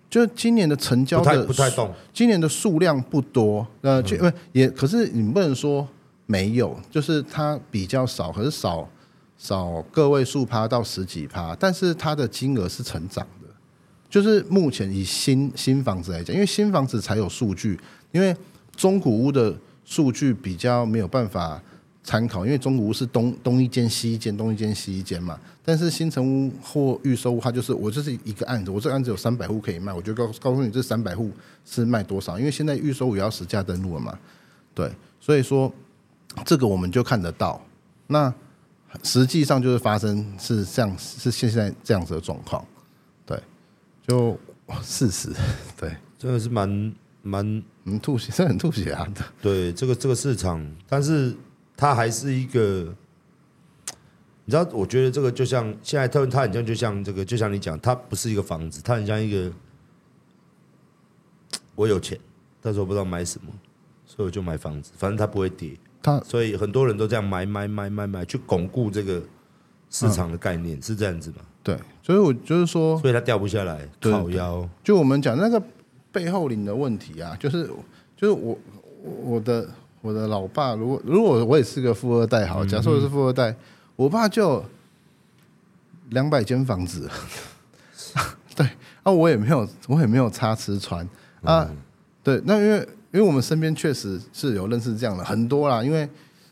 [0.09, 5.85] 就今年的成交的不太，不太动，今年的数量不多，呃，就因为也可是你不能说
[6.27, 8.89] 没有，就是它比较少，可是少
[9.45, 13.49] 少个位数趴到十几趴，但是它的金额是成长的，
[14.09, 17.79] 就是目前以新新房子来讲，因为新房子才有数据。
[18.11, 18.35] 因为
[18.75, 21.61] 中古屋的数据比较没有办法
[22.03, 25.39] 参考，因为中古屋是东东一间西一间，东一间西一间嘛。
[25.63, 31.31] 但是新城屋或预售屋，它就是我就是一个案子，我这个案子有三百户可以卖，我就告告诉你这三百户
[31.67, 32.39] 是卖多少。
[32.39, 34.19] 因为现在预售屋也要实价登录了嘛，
[34.75, 34.91] 对，
[35.21, 35.71] 所以说
[36.47, 37.61] 这个我们就看得到。
[38.07, 38.33] 那
[39.03, 42.65] 实际上就是发生是这样，是现在这样子的状况，
[43.27, 43.43] 对，
[44.07, 44.39] 就
[44.83, 45.33] 事实，
[45.77, 46.95] 对，真的是蛮。
[47.27, 47.43] 蛮
[47.85, 49.09] 嗯吐血，是很吐血啊！
[49.41, 51.35] 对这个这个市场，但是
[51.75, 52.95] 它还是一个，
[54.45, 59.51] 你知道，我觉得这个就像现在它它很像，就像这个，就像你讲，它不是一个房子，它很像一个，
[61.75, 62.21] 我有钱，
[62.61, 63.51] 但是我不知道买什么，
[64.05, 65.75] 所以我就买房子，反正它不会跌，
[66.05, 69.21] 它所以很多人都这样买买买买买，去巩固这个
[69.91, 71.39] 市场的概念，嗯、是这样子吗？
[71.65, 75.61] 对，所以我就是说，所以它掉不下来，靠腰，就我们讲那个。
[76.15, 77.69] 背后领的问题啊，就是
[78.17, 78.57] 就是我
[79.03, 79.69] 我的
[80.01, 83.53] 我的老爸，如果如果我也是个富二代，好，假设我是富二代，
[83.97, 84.65] 我爸就
[86.11, 87.11] 两百间房子，
[88.55, 88.65] 对
[89.03, 91.05] 啊，我也没有我也没有差吃穿。
[91.43, 91.69] 啊，
[92.23, 96.07] 对，那因为因为我们身边确实是有认识这样的很多啦，因为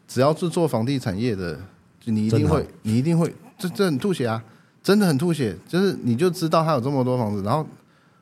[0.08, 1.58] 只要是做房地产业的，
[2.04, 4.42] 你一定会你一定会这这很吐血啊，
[4.82, 7.66] 真的很吐血，就是你就知道他有这么多房子，然后。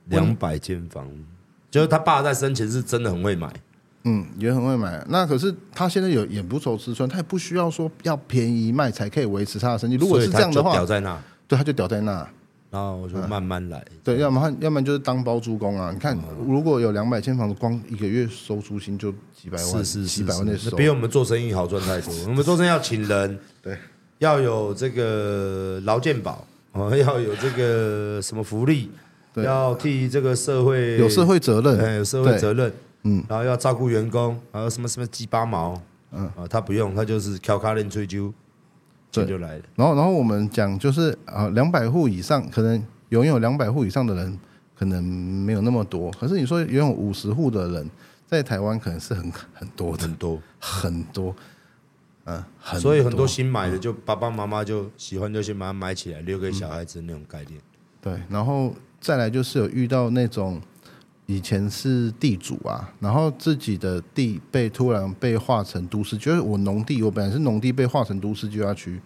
[0.07, 1.07] 两百间房，
[1.71, 3.49] 就是他爸在生前是真的很会买，
[4.03, 5.01] 嗯，也很会买。
[5.09, 9.95] 那可是他现在有也不愁吃穿，他也不需要说要便宜卖才可以维持他的生计。
[9.95, 11.17] 如果是这样的话，屌在那，
[11.47, 12.29] 对，他就屌在那。
[12.71, 13.85] 然后我就慢慢来。
[14.05, 15.91] 对，要么要么就是当包租公啊。
[15.93, 16.17] 你看，
[16.47, 22.15] 如果有两百间房子，光一个月收租金就几百万，是是几百万的收，比我们做生意好赚太多。
[22.29, 23.77] 我们做生意要请人，对，
[24.19, 28.91] 要有这个劳健保，哦， 要有这个什么福利，
[29.35, 35.81] 要替这个社会有社会责任，哎有社会责任，嗯，然后要照顾员工，还有什么什么鸡巴毛。
[36.13, 38.33] 嗯啊，他不用，他就是敲卡练吹啾，
[39.11, 39.63] 这就来了。
[39.75, 44.39] 然后，然后我们讲就是啊，两百户以上，可能拥有两百户以上的人
[44.77, 46.11] 可能没有那么多。
[46.13, 47.91] 可是你说拥有五十户的人，
[48.27, 51.35] 在台湾可能是很很多的，很多很多。
[52.25, 57.61] 嗯，很所以很多新买的，就爸爸妈妈就喜欢，就先把它买起来，留给小孩子那种概念。
[58.01, 60.61] 对，然后再来就是有遇到那种。
[61.31, 69.01] 以前是地主啊，然后自己的地被突然被划成都市，就是我农地，我本来是农地被划成都市计划区，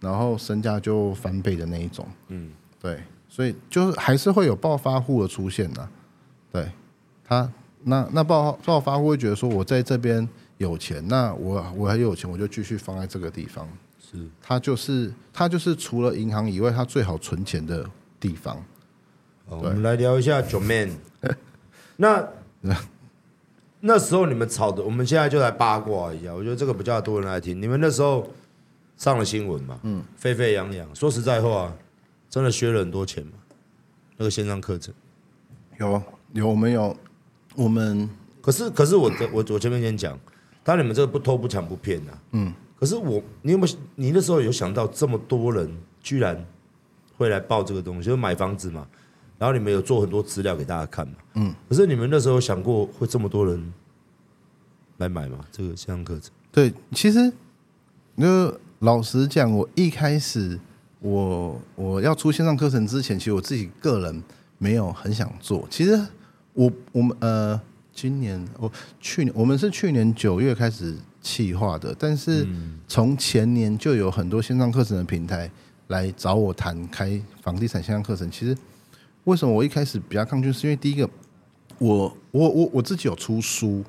[0.00, 2.04] 然后身价就翻倍的那一种。
[2.26, 2.50] 嗯，
[2.80, 5.88] 对，所以就是还是会有暴发户的出现的。
[6.50, 6.68] 对，
[7.22, 7.48] 他
[7.84, 13.68] 那那暴暴发户会觉得说，我在这边有钱，那我我还有钱，我就继续放在这个地方。
[14.00, 18.60] 是，他就是他就是除了银行以外，他最好存钱的地方。
[19.46, 20.90] 我们来聊一下九 man。
[22.00, 22.28] 那
[23.80, 26.34] 那时候你们吵的，我们现在就来八卦一下。
[26.34, 27.60] 我觉得这个比较多人来听。
[27.60, 28.26] 你们那时候
[28.96, 30.94] 上了新闻嘛，嗯，沸沸扬扬。
[30.94, 31.72] 说实在话，
[32.28, 33.32] 真的削了很多钱嘛？
[34.16, 34.92] 那个线上课程
[35.78, 36.94] 有有我们有
[37.54, 38.08] 我们，
[38.42, 40.18] 可是可是我我我前面先讲，
[40.62, 42.52] 当然你们这个不偷不抢不骗呐，嗯。
[42.78, 45.70] 可是我你有没有你那时候有想到这么多人
[46.02, 46.42] 居然
[47.16, 48.86] 会来报这个东西，就是买房子嘛？
[49.40, 51.14] 然后你们有做很多资料给大家看嘛？
[51.36, 51.54] 嗯。
[51.66, 53.72] 可是你们那时候想过会这么多人
[54.98, 55.38] 来买吗？
[55.50, 56.30] 这个线上课程？
[56.52, 57.32] 对，其实，
[58.16, 60.60] 那老实讲，我一开始
[60.98, 64.22] 我我要出线上课程之前，其实我自己个人
[64.58, 65.66] 没有很想做。
[65.70, 65.98] 其实
[66.52, 67.58] 我我们呃，
[67.94, 68.70] 今年我
[69.00, 72.46] 去年我们是去年九月开始企划的，但是
[72.86, 75.50] 从前年就有很多线上课程的平台
[75.86, 78.54] 来找我谈开房地产线上课程，其实。
[79.30, 80.52] 为什么我一开始比较抗拒？
[80.52, 81.08] 是因为第一个，
[81.78, 83.84] 我我我我自己有出书，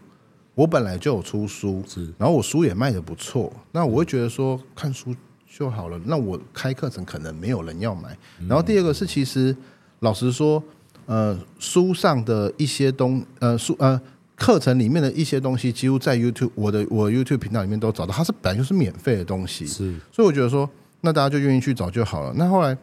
[0.54, 5.16] 我本来就有出书，是，然后我书也卖的不错，那我会觉得说看书
[5.50, 8.16] 就好了，那我开课程可能没有人要买。
[8.48, 9.56] 然后第二个是，其实
[10.02, 10.64] 老实说，
[11.08, 14.00] 呃，书上的一些东，呃，书呃
[14.36, 20.70] 课程里面的一些东西，几乎在 YouTube 我的我 YouTube 频道里面都找到，它是本来就是免费的东西，是，所以我觉得说，
[21.02, 22.32] 那大家就愿意去找就好了。
[22.36, 22.78] 那后来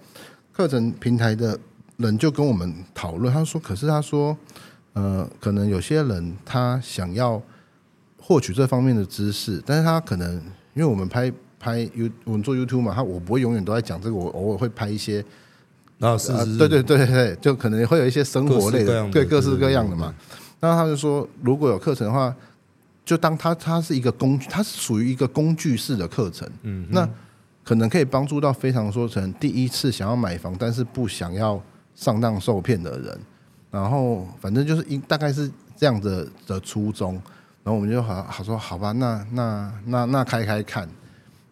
[0.52, 1.56] 课程平台的。
[1.98, 4.36] 人就跟我们讨论，他说：“可是他说，
[4.92, 7.42] 呃，可能有些人他想要
[8.16, 10.36] 获取这方面的知识，但是他可能
[10.74, 15.24] 因为我们拍拍 You，我们做 YouTube 嘛，他我不会永远都在讲这个，我偶尔会拍一些
[15.98, 20.14] 啊，是是，对对对对，就可能会有一些生活类的，对各式各样的嘛。
[20.60, 22.32] 那他就说，如果有课程的话，
[23.04, 27.08] 就当他他是一个工具，它是属于一个工具式的课程，嗯，那
[27.64, 31.60] 可能可以帮助到非常说成第一次想要买房，但是不想要。”
[31.98, 33.20] 上当受骗的人，
[33.72, 37.14] 然后反正就是一大概是这样的的初衷，
[37.64, 40.88] 然后我们就好好说好吧，那那那那开开看，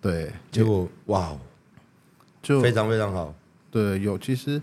[0.00, 1.36] 对，结果哇，
[2.40, 3.34] 就非常非常好，
[3.72, 4.62] 对，有其实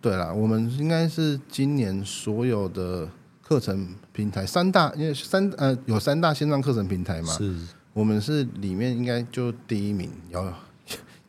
[0.00, 3.06] 对啦，我们应该是今年所有的
[3.42, 7.54] 课程平台三大，因为三呃有三大线上课程平台嘛，是，
[7.92, 10.10] 我们是里面应该就第一名，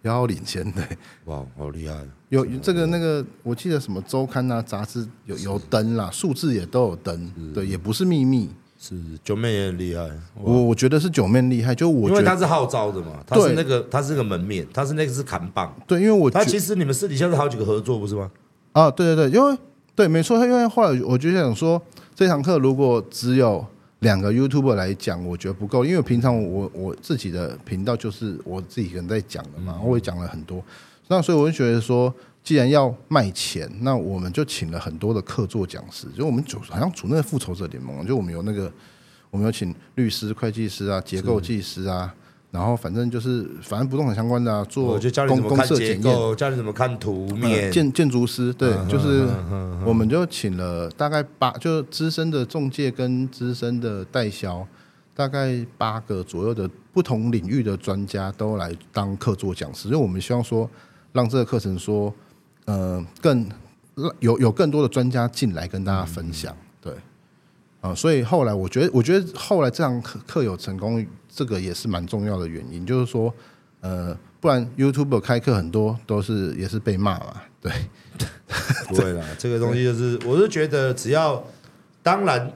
[0.03, 0.81] 要要领先的，
[1.25, 1.95] 哇，好厉害。
[2.29, 8.49] 有这个那个，我记得什么周刊啊、杂志有有登啦，数字也都有登，对，也不是秘密。
[8.79, 8.93] 是
[9.23, 15.73] 九妹也很厉害，我我觉得是九妹厉害，就我因为他是号召的嘛，他是那个他是个门面，他是那个是扛棒。
[15.87, 18.29] 对，因为我他其实你们私底下是好几个合作，不是吗？
[18.73, 19.57] 啊，对对对，因为
[19.95, 21.81] 对，没错，因为后来我就想说，
[22.13, 23.65] 这堂课如果只有
[24.03, 30.63] 两个 YouTuber 来讲，我觉得不够，因为平常我我自己的频道就是我自己个人在讲的嘛，我也讲了很多。
[31.07, 38.71] 那所以我就觉得说，既然要卖钱，那我们就请了很多的客座讲师，就我们组好像组那个复仇者联盟，就我们有那个，
[39.31, 42.13] 我们有请律师、会计师啊、结构技师啊，
[42.53, 44.97] 然后反正就是反正不动产相关的啊，做
[45.27, 49.27] 公公社检验，教你怎么看图面，建建筑师，对，就是
[49.83, 54.65] 我们就请了大概八，就资深的中介跟资深的代销，
[55.13, 60.69] 大概八个左右的不同领域的专家都来当客座讲师，因为我们希望说。
[61.15, 62.11] 让这个课程说，
[62.65, 63.47] 呃，更
[64.19, 66.62] 有有更多的专家进来跟大家分享，对，
[67.83, 73.31] 啊，所以后来我觉得，我觉得后来这堂课课有成功，这个也是蛮重要的原因，就是说，
[73.81, 77.73] 呃，不然 YouTube 开课很多都是也是被骂嘛，对，
[78.87, 81.45] 不会啦，这个东西就是，我是觉得只要，
[82.01, 82.53] 当然，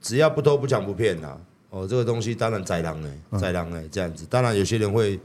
[0.00, 1.36] 只要不偷不抢不骗啊，
[1.70, 5.18] 哦，这个东西当然宰狼呢，宰狼呢这样子，当然有些人会，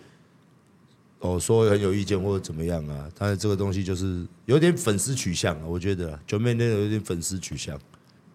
[1.19, 7.79] 哦说很有意见或者怎么样啊，但是这个东西就是有点粉丝取向啊，我觉得九妹那个有点粉丝取向，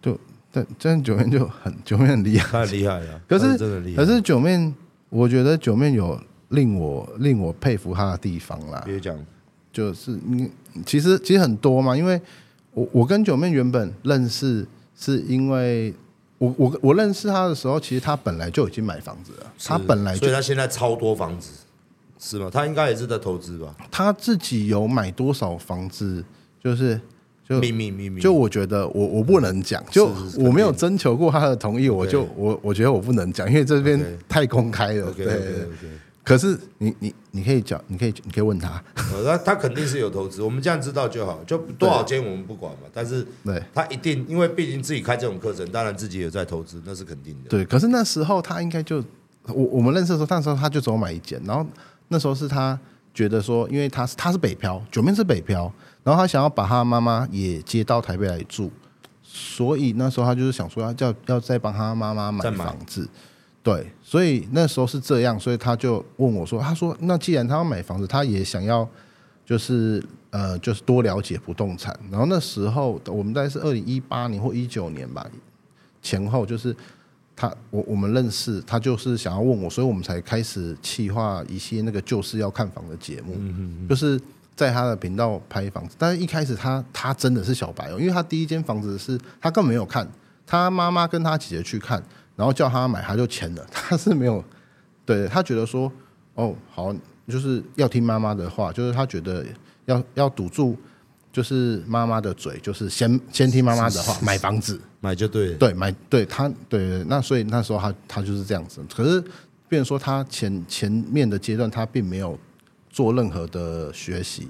[0.00, 0.16] 就
[0.54, 4.74] 但但九面就很九面很厉害，他很厉害了， 可是真的厉害，可是九面，
[5.10, 6.18] 我觉得九面有。
[6.50, 9.16] 令我令我佩服他的地方啦，别讲，
[9.72, 10.48] 就是你
[10.86, 12.20] 其实其实很多嘛，因为
[12.74, 15.92] 我我跟九面原本认识，是因为
[16.38, 21.50] 我我我认识他的时候，其实他本来就已经买房子了，他本来就，所以他现在超多房子，
[22.20, 22.48] 是吗？
[22.52, 23.74] 他应该也是在投资吧？
[23.90, 26.24] 他自己有买多少房子？
[26.62, 27.00] 就是
[27.48, 35.28] 就秘密秘密，就我觉得我我不能讲，就我没有征求过他的同意，我就我我觉得我不能讲，因为这边太公开了，对。
[36.22, 42.88] 可是你你你可以讲，你可以你可以问他，他他肯定是有投资，我们这样知道就好，就多少间我们不管嘛。
[42.94, 47.50] 但是对，他一定因为毕竟自己开这种课程，当然自己也在投资，那是肯定的。
[47.50, 49.04] 对，可是那时候他应该就
[49.48, 51.66] 我我们认识的时候，那时候他就只有买一间，然后
[52.08, 52.78] 那时候是他
[53.12, 55.70] 觉得说，因为他是他是北漂，九妹是北漂，
[56.04, 58.70] 然后他想要把他妈妈也接到台北来住，
[59.22, 63.08] 所以那时候他就是想说要叫要再帮他妈妈买房子。
[63.62, 68.86] 对，所以那时候是这样，所以他就问我说：“他说，那既然他要买房子，他也想要，
[69.46, 71.98] 就是呃，就是多了解不动产。
[72.10, 75.26] 然后那时候我们大概是二零一八年或一九年吧，
[76.02, 76.76] 前后就是
[77.34, 83.34] 他我我们认识，他就是想要问我，所以我们才开始企划一些那个就是要看房的节目，
[83.88, 84.20] 就是
[84.56, 85.94] 在他的频道拍房子。
[85.98, 90.08] 但是一开始他他真的是小白哦，因为他第一间房子是他根本没有看，
[90.46, 92.02] 他妈妈跟他姐姐去看。”
[92.36, 93.64] 然后叫他买，他就签了。
[93.70, 94.44] 他是没有，
[95.06, 95.90] 对他觉得说，
[96.34, 96.92] 哦，好，
[97.28, 99.46] 就是要听妈妈的话，就是他觉得
[99.84, 100.76] 要要堵住，
[101.32, 108.80] 就是妈妈的嘴，就是先先听妈妈的话，买房子买就对，对买对他对，那所以那时候他他就是这样子。
[108.92, 109.20] 可是，
[109.68, 112.36] 变成说他前前面的阶段，他并没有
[112.94, 114.46] 做任何的学习，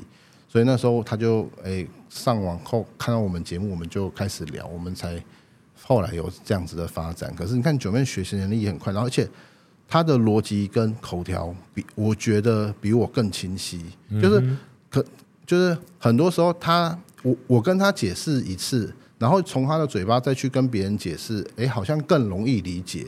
[0.46, 5.22] 所以那时候他就诶上网后看到我们节目，我们就开始聊，我们才。
[5.86, 9.28] 后来有这样子的发展，可是你看九妹学习能力也很快，然后而且
[9.86, 13.84] 他的逻辑跟口条比我觉得比我更清晰，
[14.22, 14.56] 就是
[14.88, 15.04] 可
[15.44, 23.06] 就是很多时候他我我跟他解释一次，然后从他的嘴巴再去跟别人解释，哎，好像更容易理解。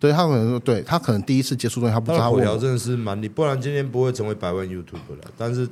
[0.00, 2.30] 对他可能说，对他可能第一次接触东西，他不知道。
[2.32, 5.64] 口条真的是蛮厉，不然今天不会成为百万 YouTube 了，但是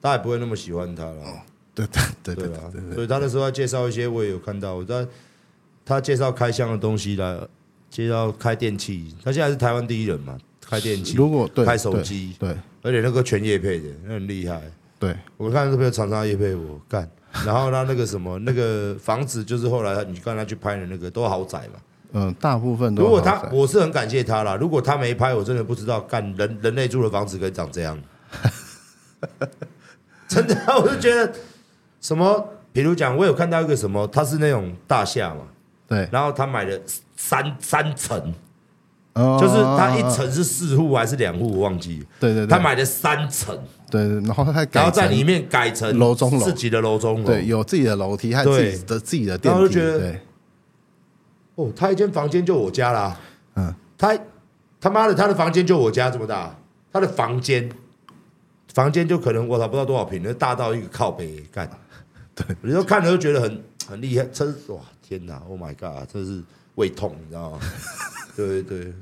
[0.00, 1.24] 大家也不会那么喜欢他了。
[1.74, 5.06] 对对对对啊，所以他那时候要介绍一些，我也有看到我在。
[5.84, 7.40] 他介绍开箱的东西来，
[7.90, 9.12] 介绍开电器。
[9.24, 11.16] 他现在是台湾第一人嘛，开电器。
[11.16, 14.62] 如果对开手机，对，而且那个全业配的，那很厉害。
[15.00, 17.10] 对，我看是不是常常业配我干。
[17.44, 21.80] 然后他那个什么，那个房子就是后来你刚才去拍的那个都豪宅嘛。
[22.12, 23.02] 嗯，大部分都。
[23.02, 24.54] 如果他，我是很感谢他啦。
[24.56, 27.98] 如果他没拍，我真的不知道干人人类住的房子可以长这样。
[30.28, 31.30] 真的，我就觉得
[32.00, 35.42] 什么，比如讲，我有看到一个什么，他是那种大厦嘛。
[35.86, 36.78] 对，然后他买了
[37.16, 38.18] 三三层，
[39.14, 42.02] 就是他一层是四户还是两户，我忘记。
[42.18, 43.54] 对对对，他买了三层，
[43.90, 49.48] 对对，然后他然后在里面改成楼中楼，自己的楼中楼，对，有自己的楼梯，还有自己的自己的电梯。
[49.48, 50.14] 然后就觉得，
[51.64, 53.16] 哦，他一间房间就我家啦，
[53.54, 54.18] 嗯，他
[54.80, 56.54] 他妈的他的房间就我家这么大，
[56.92, 57.70] 他的房间
[58.74, 61.68] 房间就可能我操不知道多少平，那大到一个靠背干，
[62.34, 64.78] 对，你说看了就觉得很很厉害，真哇。
[65.02, 66.08] 天哪！Oh my god！
[66.10, 66.42] 真是
[66.76, 67.58] 胃痛，你知道吗？
[68.34, 68.94] 对对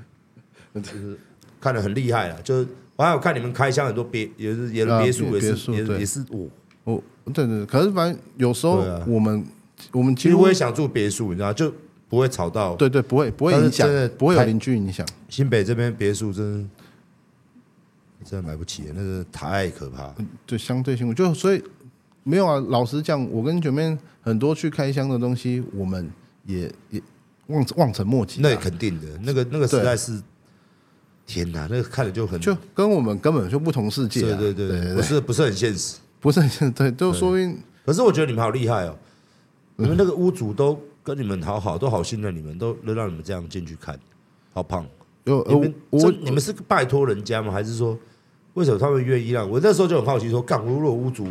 [0.73, 1.17] 对，就是
[1.61, 2.43] 看得很厉害了。
[2.43, 6.49] 就是我还有看你们开箱很多别，也是也是别墅，也是也也是我
[6.83, 7.01] 我
[7.33, 7.65] 对对。
[7.65, 9.47] 可是反正有时候我们
[9.93, 11.73] 我们其实我也想住别墅，你知道，就
[12.11, 12.77] 不会吵到。
[12.77, 13.89] 对对，不会不会影响，
[14.19, 15.07] 不会有邻居影响。
[15.31, 16.71] 新北这边别墅真
[18.23, 20.15] 真的买不起，那个太可怕。
[20.45, 21.63] 对，相对性就所以。
[22.23, 26.09] 没有啊，老实讲，我跟九妹很多去开箱的东西，我们
[26.45, 27.01] 也也
[27.47, 28.41] 望望尘莫及。
[28.43, 30.21] 那也肯定的，那个那个实在是，
[31.27, 34.21] 天哪，那个看着就很就跟我们根本就不同世界。
[34.37, 36.75] 对对对，不是不是很现实，不是很现实。
[36.75, 37.59] 对，就说明。
[37.87, 38.95] 可是我觉得你们好厉害哦，
[39.77, 40.79] 你们那个屋主都
[41.15, 43.99] 跟你们好好，都好信任你们，都能让你们这样进去看，
[44.53, 44.87] 好胖。
[45.25, 47.53] 有你们我你们是拜托人家吗？
[47.53, 47.99] 还是说
[48.55, 49.51] 为什么他们愿意让？
[49.51, 51.27] 我那时候就很好奇，说干如果屋主。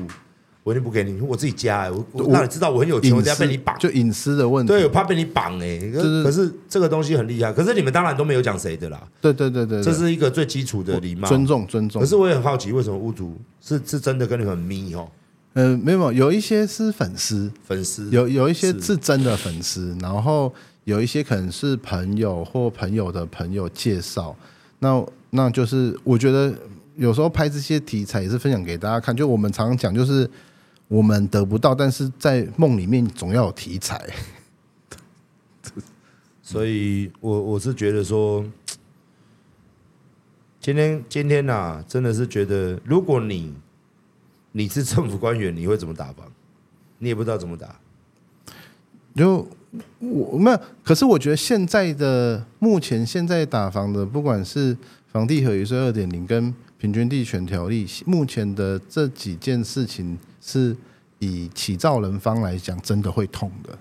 [0.61, 4.71] 我就不给你，我自己加、欸，我我我让你知道我很有钱，我等下被你绑，就隐私的问题。
[4.71, 5.91] 对，我怕被你绑哎、欸。
[5.91, 9.01] 可是可是这个东西很厉害，可是你们当然都没有讲谁的啦。
[9.19, 11.99] 对对对对，对，这是一个最基础的礼貌，尊重尊重。
[11.99, 15.09] 可是我也很好奇，为什么屋主是是真的跟你们密哦？
[15.54, 24.36] 呃，没有，有一些是粉丝，粉丝有有一些是真的粉丝，然后有一些可能是朋友或朋友的朋友介绍。
[24.80, 26.54] 那那就是我觉得
[26.95, 30.30] 有时候拍这些题材也是分享给大家看，就我们常常讲，就是
[30.88, 34.08] 我们得不到，但是在梦里面总要有题材。
[36.43, 38.45] 所以我我是觉得说，
[40.60, 43.54] 今天今天呐、啊，真的是觉得，如果你
[44.52, 46.26] 你是政府官员，你会怎么打房？
[47.00, 47.76] 你也不知道怎么打。
[49.16, 49.47] 就
[50.00, 54.76] 我没有，可是我觉得现在的目前现在打房的，不管是
[55.12, 60.76] 房地合一税二点零跟平均地权条例，目前的这几件事情，是
[61.20, 63.78] 以起造人方来讲，真的会痛的，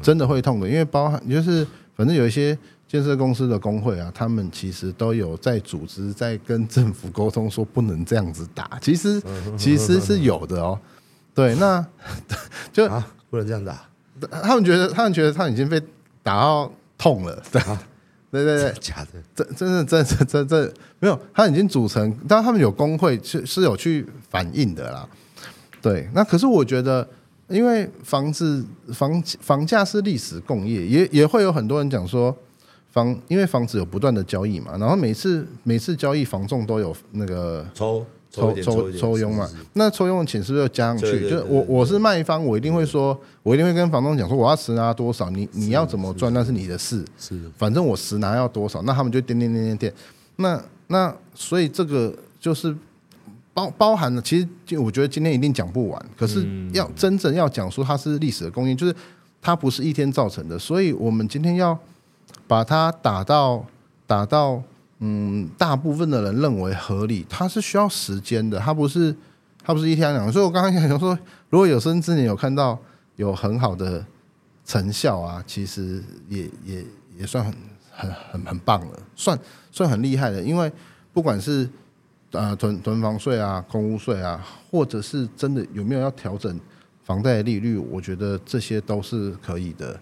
[0.00, 1.66] 真的会痛的，因为包含就是。
[1.94, 2.58] 反正有一些
[2.92, 8.78] 建设公司的工会啊，他们其实都有在组织，在跟政府沟通，说不能这样子打。
[8.82, 9.18] 其实
[9.56, 10.78] 其实是有的哦。
[11.34, 11.82] 对，那
[12.70, 13.88] 就啊，不能这样打。
[14.42, 15.80] 他们觉得，他们觉得他已经被
[16.22, 17.42] 打到痛了。
[17.50, 17.82] 对，啊
[18.30, 21.18] 对对对， 假的，真真的，真的，真真没有。
[21.32, 25.08] 他已经组成，当然他们有工会是是有去反映的啦。
[25.80, 27.08] 对，那可是我觉得。
[27.48, 28.64] 因为房子
[28.94, 32.34] 房房价是历史共业，也也会有很多人讲说
[32.92, 41.28] 房，因为房子有不断的交易嘛，然后每次每次交易房仲都有那个抽抽抽抽佣嘛，那抽佣的钱是不是要加上去？
[41.28, 49.94] 就是我我是卖方，我一定会说，我一定会跟房东讲说，我要实拿多少，你你要怎么赚那是你的事，是反正我实拿要多少，那他们就点点点点点，
[50.36, 52.72] 那那所以这个就是。
[53.54, 56.06] 包包含了，其实就我觉得今天一定讲不完。
[56.16, 58.96] 可是要真正要讲说它是历史的供应，就是
[59.42, 60.58] 它不是一天造成的。
[60.58, 61.78] 所以我们今天要
[62.46, 63.64] 把它打到
[64.06, 64.62] 打到
[64.98, 68.58] 嗯，大部分的人认为合理，它是需要时间的。
[68.58, 69.14] 它不是
[69.64, 70.32] 它不是一天两天。
[70.32, 71.18] 所以我刚刚想说，
[71.50, 72.78] 如果有生之年有看到
[73.16, 74.04] 有很好的
[74.64, 76.84] 成效啊，其实也也
[77.18, 77.52] 也算很
[77.90, 79.38] 很很很棒了，算
[79.70, 80.40] 算很厉害的。
[80.40, 80.70] 因为
[81.12, 81.68] 不管是
[82.30, 86.58] 呃，囤囤房税啊，空屋税啊，或者是真的有没有要调整
[87.04, 87.76] 房贷利率？
[87.76, 89.98] 我觉得这些都是可以的。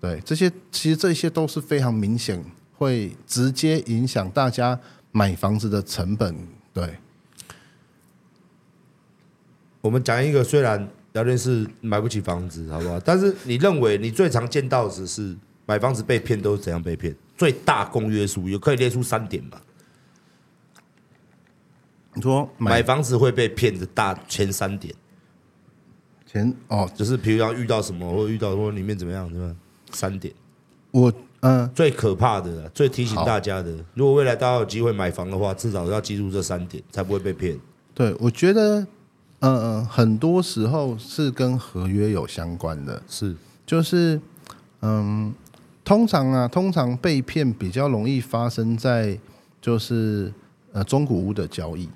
[0.00, 2.44] 对，这些其实这些都是非常明显，
[2.76, 4.78] 会直接影响大家
[5.10, 6.34] 买房子的成本。
[6.72, 6.96] 对，
[9.80, 13.00] 我们讲一个，虽然聊天室买不起房子，好不好？
[13.00, 15.36] 但是你认为你最常见到的是
[15.66, 17.14] 买房子被骗都是怎样被骗？
[17.36, 19.60] 最大公约数有可以列出三点吧？
[22.14, 24.94] 你说买，买房子会被骗的大前三点，
[26.26, 29.56] 前哦，就是比如要遇到什么，或遇到说里面怎么样，对吧？
[29.92, 30.32] 三点，
[30.90, 31.10] 我
[31.40, 37.58] 嗯、呃，最可怕的，最提醒大家的，如果未来大家有机会买房的话，至少要记住这三点，才不会被骗。
[37.94, 38.80] 对，我觉得，
[39.40, 43.34] 嗯、呃、嗯，很多时候是跟合约有相关的，是，
[43.64, 44.20] 就是
[44.82, 45.32] 嗯，
[45.84, 49.18] 通常啊，通常被骗比较容易发生在
[49.60, 50.32] 就是
[50.72, 51.88] 呃中古屋的交易。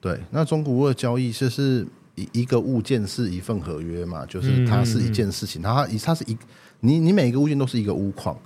[0.00, 6.36] 对，那中古屋的交易就是一一个物件是一份合约嘛，就是它是一件事情，它它是一
[6.84, 8.36] 你你每个物件都是一个屋况，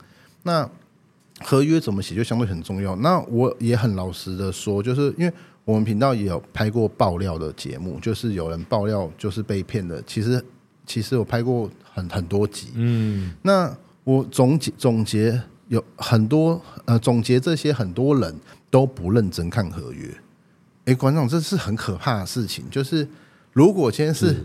[0.44, 0.68] 那
[1.40, 2.94] 合约怎么写就相对很重要。
[2.96, 5.32] 那我也很老实的说，就是因为
[5.64, 10.42] 我们频道也有拍过爆料的节目，就是有人爆料就是被骗的，其实
[10.86, 18.34] 其实我拍过很很多集，嗯，那我总结总结有很多呃总结这些很多人
[18.70, 20.08] 都不认真看合约。
[20.86, 22.64] 哎，馆长，这是很可怕的事情。
[22.70, 23.06] 就是
[23.52, 24.44] 如果今天是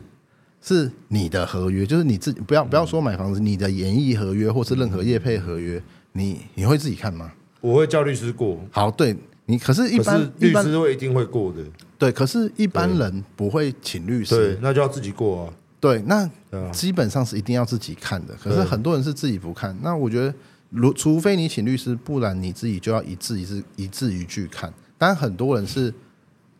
[0.63, 5.79] 是你的合约，就是你自己不要不要说买房子，你的演艺合约或是任何业配合约，
[6.13, 7.31] 你你会自己看吗？
[7.59, 8.57] 我会叫律师过。
[8.71, 11.61] 好，对你，可是一般律师会一定会过的。
[11.99, 15.53] 对，可是一般人不会请律师，对，那就要自己过啊。
[15.79, 16.29] 对，那
[16.71, 18.33] 基本上是一定要自己看的。
[18.41, 19.77] 可是很多人是自己不看。
[19.81, 20.33] 那我觉得，
[20.69, 24.73] 如除非你请律师，不然你自己就要一字一字一字一句看。
[24.97, 25.93] 但很多人是。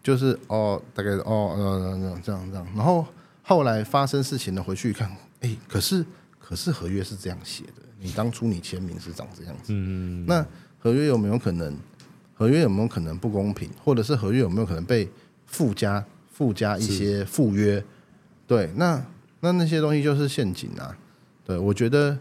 [0.04, 3.06] 就是哦，大概哦，嗯，这样这样，然后
[3.44, 6.04] 后来发生事情了，回去一看，哎，可是
[6.40, 10.44] 可是合约是这样写的，你当初你签名是长这样子，嗯，那
[10.80, 11.78] 合约有没有可能？
[12.34, 13.70] 合约有没有可能不公平？
[13.84, 15.08] 或者是合约有没有可能被
[15.46, 17.84] 附加附加一些附约？
[18.48, 19.00] 对，那
[19.42, 20.98] 那那些东西就是陷阱啊。
[21.46, 22.18] 对，我觉得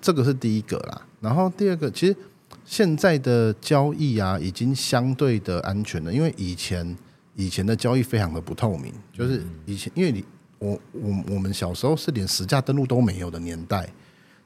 [0.00, 2.16] 这个是第一个啦，然后第二个其实。
[2.64, 6.96] 现在的交易啊，已经相对的安全了，因为以前
[7.40, 10.22] 以前的交易非常的不透明，就是以前因为你
[10.58, 13.88] 我我我们小时候是连实价登录都没有的年代，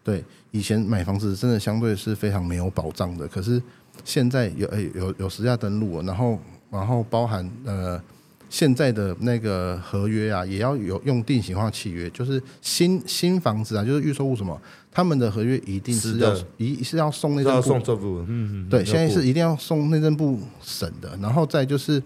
[0.04, 0.22] 对，
[0.52, 3.26] 以前买房子真的相对是非常没有保障的。
[3.26, 3.60] 可是
[4.04, 6.38] 现在有诶有有实价登录，然后
[6.70, 8.00] 然后包含呃
[8.48, 14.56] 现在的那个合约啊，也要有用定型化契约，就是新新房子啊，就是预售物什么，
[14.92, 22.00] 他们的合约一定是要一是，是要送内政部，嗯嗯，对，现在是一定要送内政部审的，然后再就是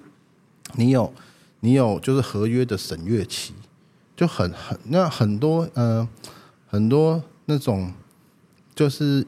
[0.75, 1.13] 你有
[1.61, 3.55] 你有就是合约的审阅期。
[4.17, 6.09] 就很很那很多呃
[6.67, 7.93] 很多那种
[8.75, 9.25] 就是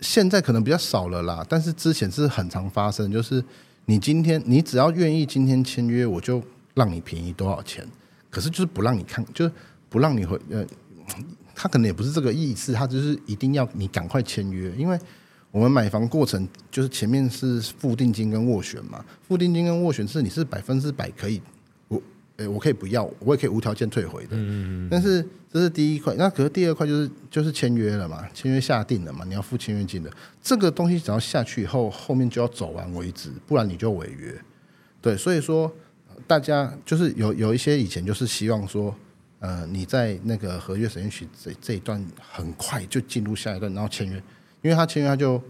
[0.00, 3.44] 现在可能比较少了啦，但是之前是很常发生，就是
[3.86, 6.40] 你今天你只要愿意今天签约，我就
[6.74, 7.84] 让你便宜多少钱，
[8.30, 9.52] 可是就是不让你看，就是
[9.88, 10.64] 不让你回呃，
[11.52, 14.96] 他可能也不是这个意思，他就是一定要你赶快签约，因为
[15.52, 21.40] 我们买房过程就是前面是付定金跟斡旋嘛，付定金跟斡旋是你是百分之百可以。
[21.88, 22.02] 我
[22.38, 24.30] 诶，我可以不要，我也可以无条件退回的。
[24.32, 25.22] 嗯嗯，但是
[25.52, 30.10] 这是第一块，那可是第二块就是就是签约了嘛，签约下定了嘛，你要付签约金的。
[30.42, 34.34] 这个东西只要下去以后，后面就要走完为止，不然你就违约。
[35.02, 35.70] 对，所以说
[36.26, 38.94] 大家就是有有一些以前就是希望说，
[39.40, 44.22] 呃，你在那个合约审阅期这这一段很快就进入下一段，然后签约，
[44.62, 45.42] 因为他签约他就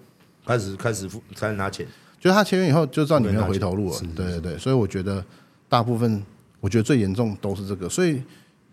[0.45, 1.87] 开始开始付开始拿钱，
[2.19, 4.01] 就是他签约以后就知道你没有回头路了。
[4.17, 5.25] 对对对，所以我觉得
[5.69, 6.23] 大部分。
[6.63, 8.23] 我觉得最严重都是这个，所以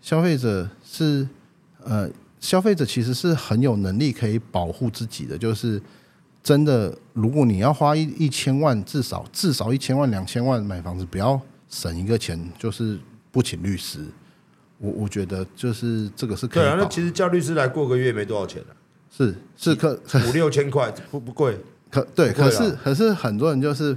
[0.00, 1.26] 消费者是
[1.82, 5.36] 呃，消费者其实是很有能力可以保护自己的。
[5.36, 5.82] 就是
[6.40, 12.96] 真的，如果你要花一一千万，至少至少一千万两千万买房子，不要省一个钱，就是
[13.32, 13.98] 不请律师。
[14.78, 16.62] 我我觉得就是这个是可以。
[16.62, 18.72] 对啊，那其实叫律师来过个月没多少钱啊，
[19.26, 21.56] 是是可五六千块不不贵，
[21.90, 23.96] 可对，可是可是很多人就是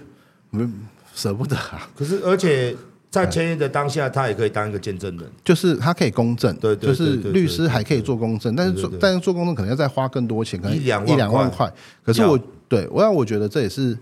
[0.49, 0.67] 没
[1.15, 1.89] 舍不得啊。
[1.95, 2.75] 可是而且。
[3.13, 11.71] 在签约的当下，他也可以当一个见证人，就是他可以公证，对，就是律师还可以做公证，但是做但是做公证可能要再花更多钱，可能一两一两万块。
[12.03, 12.35] 可是我
[12.67, 13.95] 对我让我觉得这也是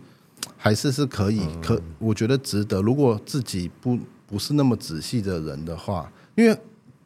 [0.56, 2.82] 还是是可以可，我觉得值得。
[2.82, 6.58] 如果自己不不是那么仔细的人的话，因为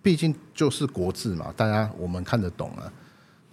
[0.04, 2.86] 毕竟就是国字嘛，大家我们看得懂啊。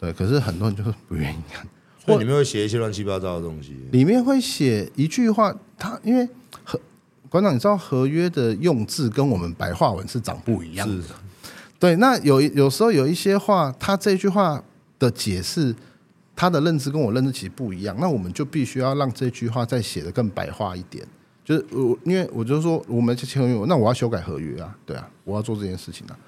[0.02, 1.64] 对，可是很多人就是不愿意看，
[2.04, 6.28] 或里面会写一些乱七八糟的东西，里面会写一句话，他因为
[6.64, 6.80] 很。
[7.28, 11.02] 馆长，你知道合约的用字跟我们白话文是长不一样的。
[11.78, 14.62] 对，那有有时候有一些话，他这句话
[14.98, 15.74] 的解释，
[16.36, 21.06] 他的认知跟我认知其实不一样，那我们就必须要让这句话再写得更白话一点。
[21.42, 26.18] 就是我，因为我就说，我们签合约，那我要修改合约啊，对啊，我要做这件事情啊，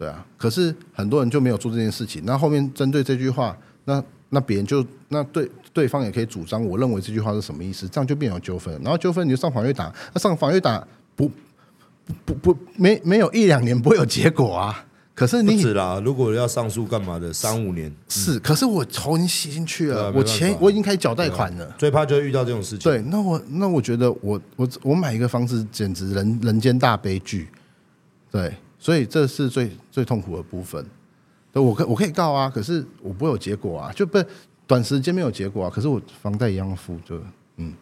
[0.00, 0.26] 对啊。
[0.36, 4.02] 可是很多人就没有做这件事情，那后面针对这句话，那。
[4.32, 8.72] 那别人就那对对方也可以主张，我认为这句话是什么意思，这样就变成纠纷。
[8.80, 10.86] 然后纠纷你就上法院打，那上法院打
[11.16, 11.28] 不
[12.24, 14.86] 不不没没有一两年不会有结果啊。
[15.16, 18.38] 可是你是啦，如果要上诉干嘛的，三五年是。
[18.38, 21.68] 可是我头已经洗进去了，我钱我已经开始缴贷款了。
[21.76, 22.88] 最怕就遇到这种事情。
[22.88, 27.48] 对，那我那我觉得我我我买一个房子简直人人间大悲剧。
[28.30, 30.84] 对，所以这是最最痛苦的部分。
[31.52, 34.18] 我可我可以告啊，可是我不会有结果啊，就不
[34.66, 35.70] 短时间没有结果啊。
[35.70, 37.20] 可是我房贷一样付，就
[37.56, 37.74] 嗯。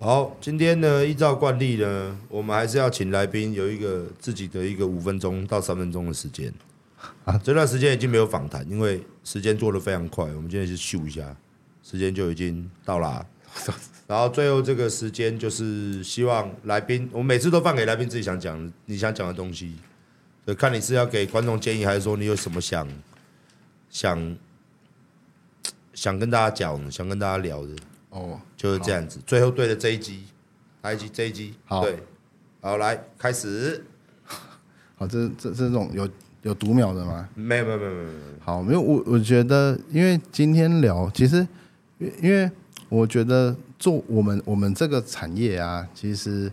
[0.00, 6.52] 好，今天呢，依照惯例呢，我们还是要请来宾有一个自己的一个五分钟到三分钟的时间
[7.24, 7.36] 啊。
[7.42, 10.24] 这段时间已经没有访谈，因为时间做得非常快。
[10.26, 11.34] 我们今天是秀一下，
[11.82, 13.26] 时间就已经到了。
[14.08, 19.76] 然后最后这个时间就是希望来宾，我每次都放给来宾自己想讲你想讲的东西。
[20.56, 22.88] 看你是要给观众建议，还是说你有什么想
[23.90, 24.36] 想
[25.92, 27.74] 想跟大家讲、想跟大家聊的？
[28.08, 29.20] 哦，就是这样子。
[29.26, 30.24] 最后对着这一集，
[30.80, 31.98] 来一集这一集，好，对，
[32.62, 33.84] 好，来开始。
[34.96, 36.08] 好，这这这种有
[36.40, 37.28] 有读秒的吗？
[37.34, 38.08] 没有没有没有没有。
[38.40, 41.46] 好，没有我我觉得，因为今天聊，其实
[41.98, 42.50] 因为
[42.88, 46.50] 我觉得做我们我们这个产业啊，其实。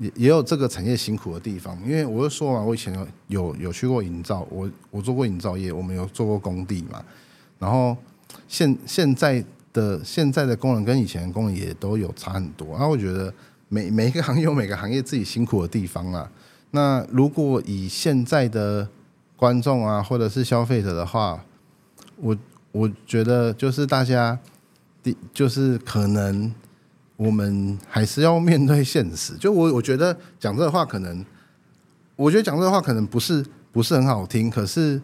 [0.00, 7.04] 也也有这个产业辛苦的地方，因为我就说嘛，我以前有有有去过营造，我我做过营造业，我们有做过工地嘛，
[7.58, 7.94] 然后
[8.48, 9.44] 现现在
[9.74, 13.30] 的现在的工人跟以前的工人也都有差很多，然后我觉得
[13.68, 16.32] 每每一个行业有每个行业自己辛苦的地方啊。
[16.70, 18.88] 那如果以现在的
[19.36, 21.44] 观众啊，或者是消费者的话，
[22.16, 22.34] 我
[22.72, 24.38] 我觉得就是大家
[25.02, 26.52] 第就是可能。
[27.20, 29.34] 我们还是要面对现实。
[29.34, 31.22] 就我，我觉得讲这话可能，
[32.16, 34.48] 我觉得讲这话可能不是不是很好听。
[34.48, 34.98] 可是，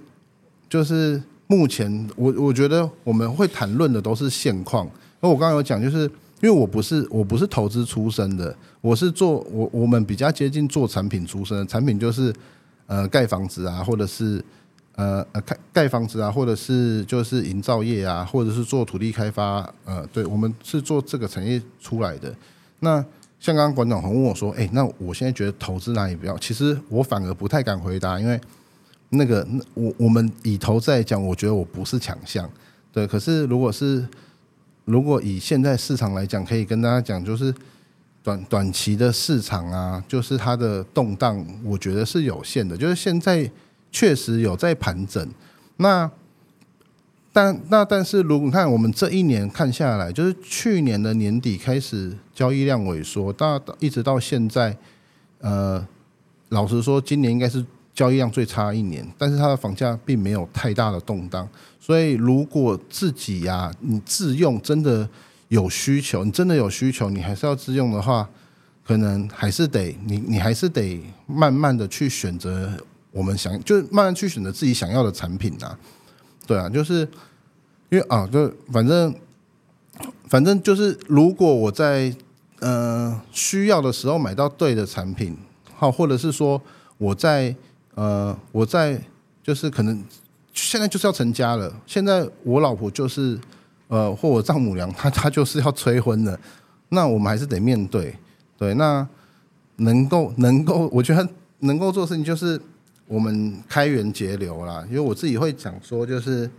[0.67, 4.89] 就是目前我我觉得我们会谈论的都是现况。
[5.21, 6.05] 那我刚刚有讲，就是
[6.41, 11.67] 因为我不是我不是投资出身的，我是做我我们比较接近做产品出身的。
[11.67, 12.35] 产品就是
[12.87, 14.43] 呃盖房子啊，或者是
[14.97, 22.35] 呃呃盖盖房子啊，或者是就是营造业啊，或者是做土地开发，呃，对我们是做这个产业出来的。
[22.81, 23.05] 那
[23.39, 28.41] 像刚刚馆长问我说：“哎，那我现在觉得投资哪里比较？”其实我反而不太敢回答，因为
[29.11, 32.51] 那个我我们以投资来讲，我觉得我不是强项。
[32.91, 34.07] 对，可是如果是
[34.87, 37.55] 如果以现在市场来讲，可以跟大家讲，就是
[38.23, 42.77] 短短期的市场啊，就是它的动荡，我觉得是有限的。
[42.77, 43.49] 就是现在
[43.91, 45.29] 确实有在盘整，
[45.77, 46.11] 那。
[47.33, 54.75] 但那但是，如果看我们这一年看下来，就是去年的年底开始交易量萎缩，到一直到现在，
[55.41, 55.87] 呃，
[56.49, 57.63] 老实说，今年应该是
[57.93, 59.07] 交易量最差一年。
[59.19, 61.47] 但是它的房价并没有太大的动荡，
[61.79, 65.07] 所以如果自己呀、你自用真的
[65.49, 68.27] 有需求，你真的有需求，你还是要自用的话，
[68.83, 72.73] 可能还是得你你还是得慢慢的去选择
[73.17, 75.79] 我们想，就是慢慢去选择自己想要的产品啊。
[76.47, 77.01] 对啊，就是
[77.89, 79.15] 因为啊，就反正
[80.29, 82.15] 反正就是，如果我在
[82.61, 85.35] 呃需要的时候买到对的产品，
[85.75, 86.61] 好，或者是说
[86.99, 87.57] 我在
[87.95, 89.01] 呃我在
[89.43, 90.05] 就是可能
[90.53, 93.41] 现在就是要成家了，现在我老婆就是
[93.89, 96.39] 呃或我丈母娘，她她就是要催婚了，
[96.91, 98.15] 那我们还是得面对，
[98.59, 99.09] 对，那
[99.77, 101.27] 能够能够，我觉得
[101.61, 102.61] 能够做事情就是。
[103.09, 106.51] 我们开源节流啦，因为我自己会讲说，就是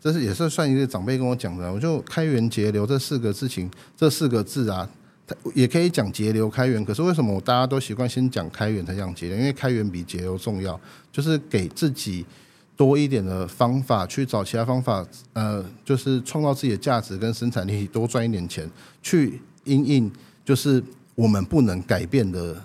[0.00, 4.88] 这是也是算一个长辈跟我讲的，我就开源节流这四个事情，这四个字啊，
[5.54, 6.82] 也可以讲节流开源。
[6.82, 9.36] 可是为什么我大家都习惯先讲开源才讲节流？
[9.36, 10.80] 因为开源比节流重要，
[11.12, 12.24] 就是给自己
[12.76, 18.66] 多一点的方法去找其他方法，呃，就是创造自己的价值跟生产力，多赚一点钱，
[19.02, 20.10] 去因应
[20.46, 20.82] 就是
[21.14, 22.56] 我们不能改变的，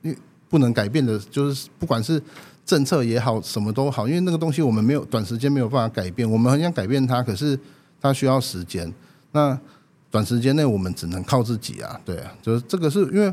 [0.00, 0.16] 因为
[0.48, 2.22] 不能改变的，就是不管是。
[2.64, 7.58] 政策也好，什么都好，因为那个东西我们没有短时间没有办法改变，我们很想改变它，可是
[8.00, 8.90] 它需要时间。
[9.32, 9.58] 那
[10.10, 13.32] 短时间内我们只能靠自己啊，对啊，就是这个是因为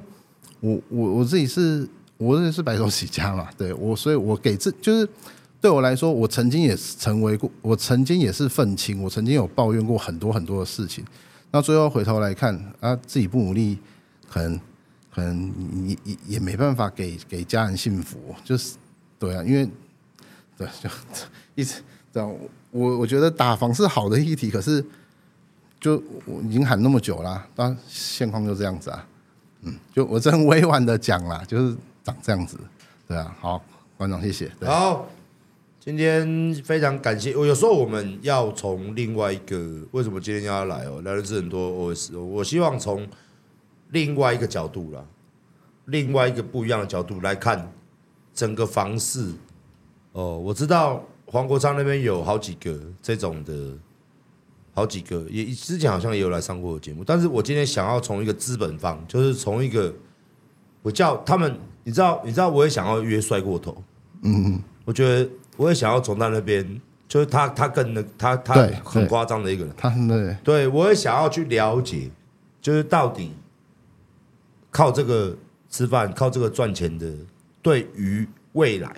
[0.60, 5.08] 我我我自己是我也是白手起家嘛，对我，所以我给自就是
[5.62, 11.06] 对我来说，我曾经也成为过，我曾经也是愤青，我曾经有抱怨过很多很多的事情。
[11.52, 13.78] 那最后回头来看啊，自己不努力，
[14.30, 14.60] 可能
[15.14, 18.76] 可能也也也没办法给给家人幸福，就是。
[19.22, 19.70] 对啊，因为
[20.58, 20.90] 对就
[21.54, 21.80] 一直
[22.12, 22.36] 这样，
[22.72, 24.84] 我我觉得打房是好的议题，可是
[25.80, 29.08] 就我已经喊那么久了，但现况就这样子啊，
[29.62, 32.58] 嗯，就我真委婉的讲啦，就是长这样子，
[33.08, 33.64] 对啊，好，
[33.96, 34.52] 馆长谢谢。
[34.62, 35.08] 好，
[35.80, 37.36] 今天非常感谢。
[37.38, 41.00] 我有时候我们要从另外一个，为什么今天要来哦？
[41.06, 43.08] 来的是很多 OS，我希望从
[43.92, 45.06] 另外一个角度啦，
[45.86, 47.72] 另外一个不一样的角度来看。
[48.34, 49.32] 整个房市，
[50.14, 53.78] 哦，我知道黄国昌那边有好几个这种的，
[54.74, 59.94] 好几个也之前好像也有来上过节目，但是我今天想要从一个资本方，就是从一个
[60.82, 63.84] 我叫他们，你知道，你知道，我也想要约帅过头，
[64.24, 68.54] 嗯，我觉得我也想要从他那边，就是他他跟那他他
[68.84, 72.10] 很夸张的一个人，他对，对我也想要去了解，
[72.62, 73.34] 就是到底
[74.72, 75.38] 靠这个
[75.70, 77.14] 吃饭，靠这个赚钱的。
[77.62, 78.96] 对于未来，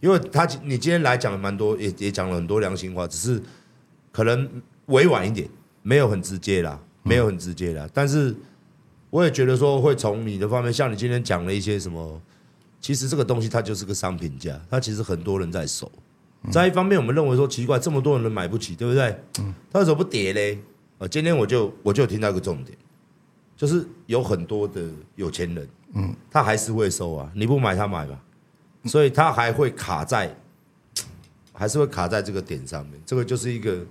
[0.00, 3.42] 因为他你今天来讲了蛮多，也也讲了很多良心话，只是
[4.12, 4.48] 可能
[4.86, 5.48] 委婉一点，
[5.82, 7.88] 没有很直接啦，没有很直接啦。
[7.92, 8.34] 但是
[9.10, 12.20] 我也觉得说，会从你的方面，像你今天讲了一些什么，
[12.80, 15.90] 其实这个东西它就是个商品价，它其实很多人在收。
[16.52, 19.18] 在一方面，我们认为说奇怪，这么多人都买不起，对不对？
[19.72, 20.56] 他为什么不跌嘞？
[20.98, 22.78] 啊，今天我就我就听到一个重点，
[23.56, 25.68] 就是有很多的有钱人。
[25.98, 28.20] 嗯，他还是会收啊，你不买他买吧，
[28.84, 30.36] 所以他还会卡在，
[31.54, 33.86] 还是会卡在这个点上面，这个就是一个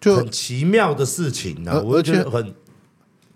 [0.00, 2.54] 就很奇妙的事情啊，我觉得很，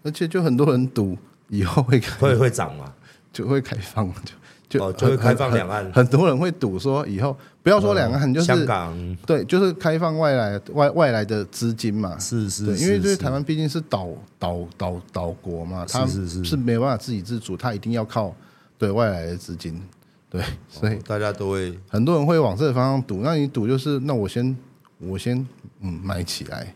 [0.03, 2.95] 而且就很多人赌以后会会会涨嘛，
[3.31, 4.33] 就会开放就。
[4.71, 5.83] 就哦，就会开放两岸。
[5.87, 13.16] 很，很多人会赌说以后不要说两岸，就是香港，对，就是开放外来外外来的资金嘛，是是，对，因为就是。
[13.16, 14.09] 台湾毕竟是岛
[14.39, 16.45] 岛岛岛国嘛，它是是。
[16.45, 18.33] 是没办法自给自足，它一定要靠
[18.79, 19.83] 对外来的资金，
[20.31, 21.77] 对，所以大家都会。
[21.89, 23.23] 很多人会往这个方向赌。
[23.23, 24.57] 那你赌就是那我先
[25.01, 25.45] 我先
[25.81, 26.73] 嗯买起来，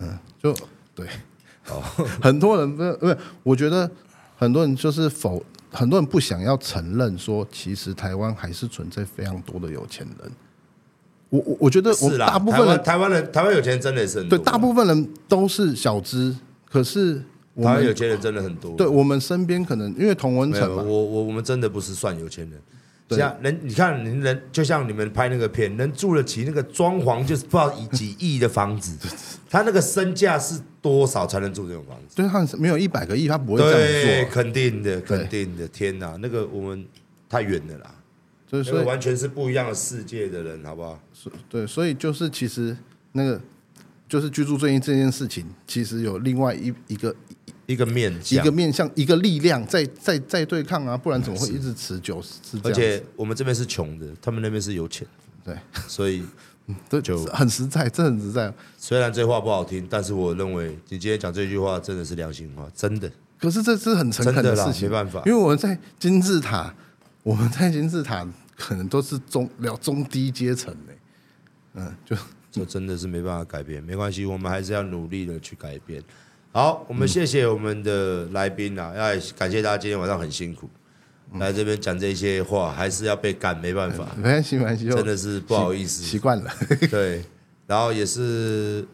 [0.00, 0.52] 嗯，就
[0.96, 1.06] 对，
[1.68, 1.80] 哦，
[2.20, 3.88] 很多人不是不是，我觉得
[4.36, 5.40] 很多人就是否。
[5.74, 10.32] 很多人不想要承认说，其实台湾还是存在非常多的有钱人。
[11.30, 16.36] 我我我觉得，我大部分人台湾人台湾有钱人真的是很多，对，大部分人都是小资，
[16.70, 17.16] 可是
[17.56, 18.76] 台湾有钱人真的很多。
[18.76, 22.60] 对我们身边可能因为同文层嘛，我我我们真的不是算有钱人，
[23.08, 23.18] 对。
[23.18, 28.96] 像人，你看人人，就像你们拍那个片，能住得起那个装潢，就是不知道以几亿的房子，
[29.54, 32.16] 他那个身价是多少才能住这种房子？
[32.16, 34.32] 对，他没有一百个亿，他不会这样对，做。
[34.32, 35.68] 肯定的，肯定的。
[35.68, 36.84] 天哪，那个我们
[37.28, 37.94] 太远了啦，
[38.50, 41.00] 所以所以那个完全是不一样的世界的人，好不好？
[41.48, 42.76] 对，所以就是其实
[43.12, 43.40] 那个
[44.08, 47.14] 就是居住正义这件事情，其实有另外一一个
[47.66, 52.20] 一个面一个面向一个力量在在在对抗啊，不然怎么会一直持久？
[52.20, 52.58] 是。
[52.64, 55.06] 而且我们这边是穷的，他们那边是有钱，
[55.44, 56.24] 对，所以
[56.88, 58.52] 对，就很实在，这很实在。
[58.78, 63.10] 虽然这话不好听，但是我认为你今天讲这句话真的是良心话，真的。
[63.38, 66.74] 可是这是很诚恳的事情，没办法因为我们在金字塔，
[67.22, 70.92] 我们在金字塔可能都是中了中低阶层的，
[71.74, 72.16] 嗯，就
[72.50, 76.02] 这真的是没办法改变，没关系，我们还是要努力的去改变。
[76.52, 80.70] 好，我们谢谢我们的来宾啊，要感谢大家今天晚上很辛苦，
[81.38, 86.50] 来这边讲这些话，还是要被赶，没办法， 没关系，没关系，真的是不好意思，习惯了。
[86.90, 87.22] 对，
[87.66, 88.86] 然后也是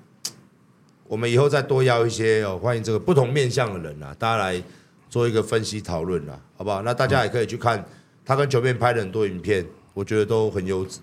[1.07, 4.62] 我们以后再多邀一些哦，欢迎这个不同面向的人啊，大家来
[5.09, 6.82] 做一个分析讨论啊，好不好？
[6.82, 7.84] 那大家也可以去看
[8.24, 11.01] 他跟九面拍的很多影片，我觉得都很优质。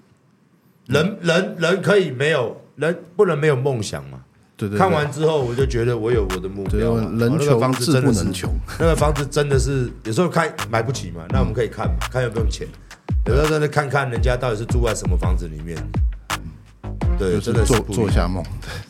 [0.86, 4.24] 人人人可以没有人不能没有梦想嘛。
[4.58, 7.04] 对对，看完之后，我就觉得我有我的目标了。
[7.18, 12.68] 人穷志不能穷， 那个房子真的是有时候开买不起嘛，那我们可以看嘛，看有没有钱。
[13.28, 15.78] 有时候真的看看人家到底是住在什么房子里面。
[17.20, 18.44] 对，真的是做做一下梦，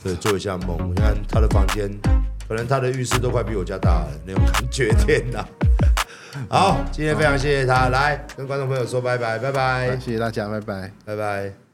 [0.03, 0.77] 对，做一下梦。
[0.89, 1.89] 你看他的房间，
[2.47, 5.45] 可能他的浴室都快比我家大了，那种感觉，天哪！
[6.49, 11.66] 好，今天非常谢谢他，来跟观众朋友说拜拜，拜拜，谢谢大家，拜拜，拜拜。